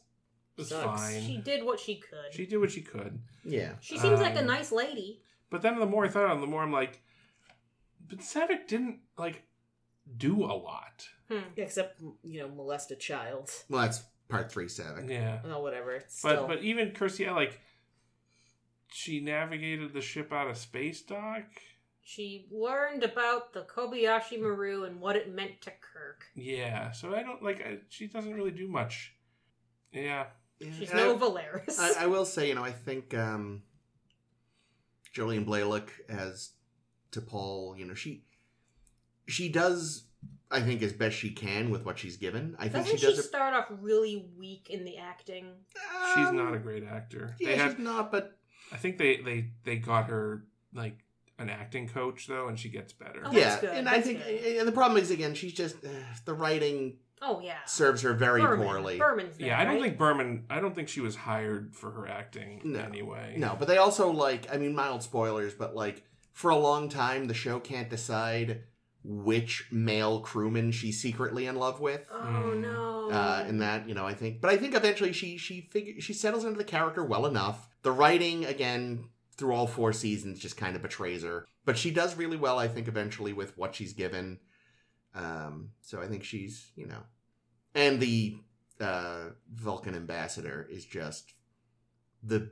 [0.56, 1.00] was Sucks.
[1.00, 1.20] fine.
[1.20, 2.32] She She, did what she could.
[2.32, 3.72] She did what she could, Yeah.
[3.80, 5.20] She seems like a Um, nice lady.
[5.50, 7.00] but then the more I thought on, it, the more I'm like,
[8.08, 9.42] but Saavik didn't like
[10.16, 11.08] do a lot.
[11.28, 11.38] Hmm.
[11.56, 13.50] Except, you know, molest a child.
[13.68, 15.08] Well, that's part three, Saavik.
[15.10, 15.98] Yeah, Oh, whatever.
[15.98, 16.46] but Still.
[16.46, 17.60] but even Kirstie Alley, like
[18.92, 21.44] she navigated the ship out of space dock.
[22.06, 26.24] She learned about the Kobayashi Maru and what it meant to Kirk.
[26.34, 27.60] Yeah, so I don't like.
[27.66, 29.14] I, she doesn't really do much.
[29.90, 30.26] Yeah,
[30.60, 31.78] Yeah, She's and no I- Valeris.
[31.78, 33.62] I, I will say, you know, I think um,
[35.14, 36.50] Jolene Blalock as
[37.12, 38.24] T'Pol, you know, she
[39.26, 40.04] she does,
[40.50, 42.54] I think, as best she can with what she's given.
[42.58, 43.18] I think Doesn't she she, does.
[43.20, 45.46] it- start off really weak in the acting?
[46.14, 47.34] she's Um, not a great actor.
[47.40, 48.36] Yeah, they had, she's not, but
[48.72, 50.44] I think they they they got her
[50.74, 50.98] like
[51.38, 53.22] an acting coach though, and she gets better.
[53.24, 54.56] Oh, yeah, that's good, and I think, good.
[54.58, 55.88] and the problem is again, she's just uh,
[56.24, 56.98] the writing.
[57.26, 57.56] Oh yeah.
[57.64, 58.66] serves her very Berman.
[58.66, 58.98] poorly.
[58.98, 59.82] Berman's there, Yeah, I don't right?
[59.82, 60.44] think Berman.
[60.50, 62.80] I don't think she was hired for her acting No.
[62.80, 63.36] anyway.
[63.38, 66.02] No, but they also like I mean mild spoilers, but like
[66.32, 68.64] for a long time the show can't decide
[69.04, 72.02] which male crewman she's secretly in love with.
[72.12, 72.60] Oh Mm.
[72.60, 73.08] no.
[73.10, 76.12] Uh, and that you know I think, but I think eventually she she figure she
[76.12, 77.68] settles into the character well enough.
[77.82, 79.04] The writing again
[79.36, 82.58] through all four seasons just kind of betrays her, but she does really well.
[82.58, 84.38] I think eventually with what she's given.
[85.14, 87.02] Um, so I think she's you know,
[87.74, 88.36] and the
[88.80, 91.32] uh, Vulcan ambassador is just
[92.22, 92.50] the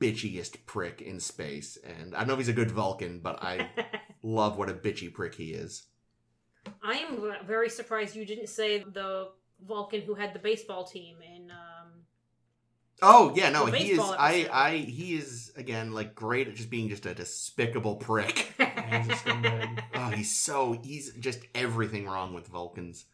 [0.00, 1.78] bitchiest prick in space.
[1.84, 3.70] And I don't know if he's a good Vulcan, but I
[4.22, 5.86] love what a bitchy prick he is.
[6.82, 9.28] I am very surprised you didn't say the
[9.66, 11.50] Vulcan who had the baseball team in.
[11.50, 11.73] Um...
[13.02, 13.98] Oh yeah, no, he is.
[13.98, 14.48] baseball I.
[14.52, 18.54] I, he is again like great at just being just a despicable prick.
[18.58, 19.82] He's a scumbag.
[19.94, 23.06] oh, he's so he's just everything wrong with Vulcans.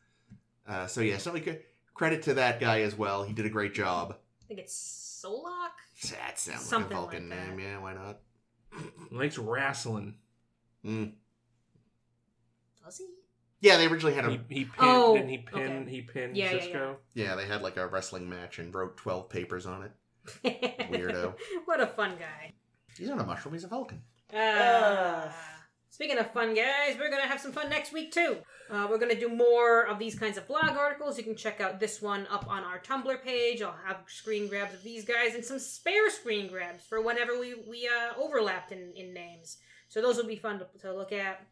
[0.68, 3.22] Uh, so yeah, so like, credit to that guy as well.
[3.22, 4.16] He did a great job.
[4.42, 6.10] I think it's Solok.
[6.10, 7.60] That sounds Something like a Vulcan like name.
[7.60, 8.20] Yeah, why not?
[9.10, 10.16] Likes wrestling.
[10.84, 11.12] Mm.
[12.84, 13.06] Does he?
[13.60, 14.72] Yeah, they originally had a He, he pinned.
[14.78, 15.82] Oh, didn't he pin?
[15.82, 15.90] okay.
[15.90, 16.96] He pinned Yeah, yeah, Sisko.
[17.14, 19.92] yeah they had like a wrestling match and wrote twelve papers on it.
[20.90, 21.34] Weirdo.
[21.66, 22.52] what a fun guy.
[22.96, 23.54] He's not a mushroom.
[23.54, 24.02] He's a Vulcan.
[24.34, 25.30] Uh,
[25.90, 28.36] speaking of fun, guys, we're gonna have some fun next week too.
[28.70, 31.18] Uh, we're gonna do more of these kinds of blog articles.
[31.18, 33.60] You can check out this one up on our Tumblr page.
[33.62, 37.54] I'll have screen grabs of these guys and some spare screen grabs for whenever we
[37.68, 39.58] we uh, overlapped in, in names.
[39.88, 41.44] So those will be fun to, to look at.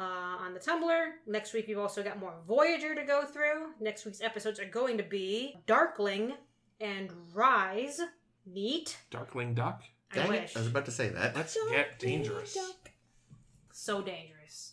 [0.00, 1.08] Uh, on the Tumblr.
[1.26, 3.72] Next week, we've also got more Voyager to go through.
[3.80, 6.32] Next week's episodes are going to be Darkling
[6.80, 8.00] and Rise.
[8.46, 8.96] Neat.
[9.10, 9.82] Darkling Duck.
[10.12, 10.52] I Dang wish.
[10.52, 10.56] it!
[10.56, 11.36] I was about to say that.
[11.36, 12.56] Let's get dangerous.
[13.72, 14.72] so dangerous.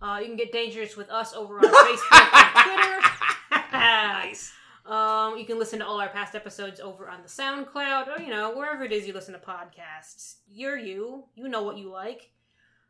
[0.00, 3.00] Uh, you can get dangerous with us over on Facebook and
[3.50, 3.66] Twitter.
[3.72, 4.52] Nice.
[4.86, 8.30] Um, you can listen to all our past episodes over on the SoundCloud or you
[8.30, 10.36] know wherever it is you listen to podcasts.
[10.48, 11.24] You're you.
[11.34, 12.30] You know what you like.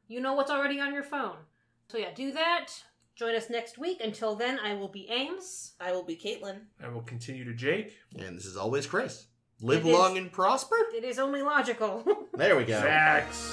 [0.07, 1.37] You know what's already on your phone.
[1.91, 2.67] So yeah, do that.
[3.17, 4.01] Join us next week.
[4.03, 5.73] Until then, I will be Ames.
[5.81, 6.61] I will be Caitlin.
[6.83, 7.97] I will continue to Jake.
[8.19, 9.27] And this is always Chris.
[9.61, 10.77] Live It is- long and prosper.
[10.95, 12.05] It is only logical.
[12.39, 12.81] There we go.
[12.81, 13.53] Facts.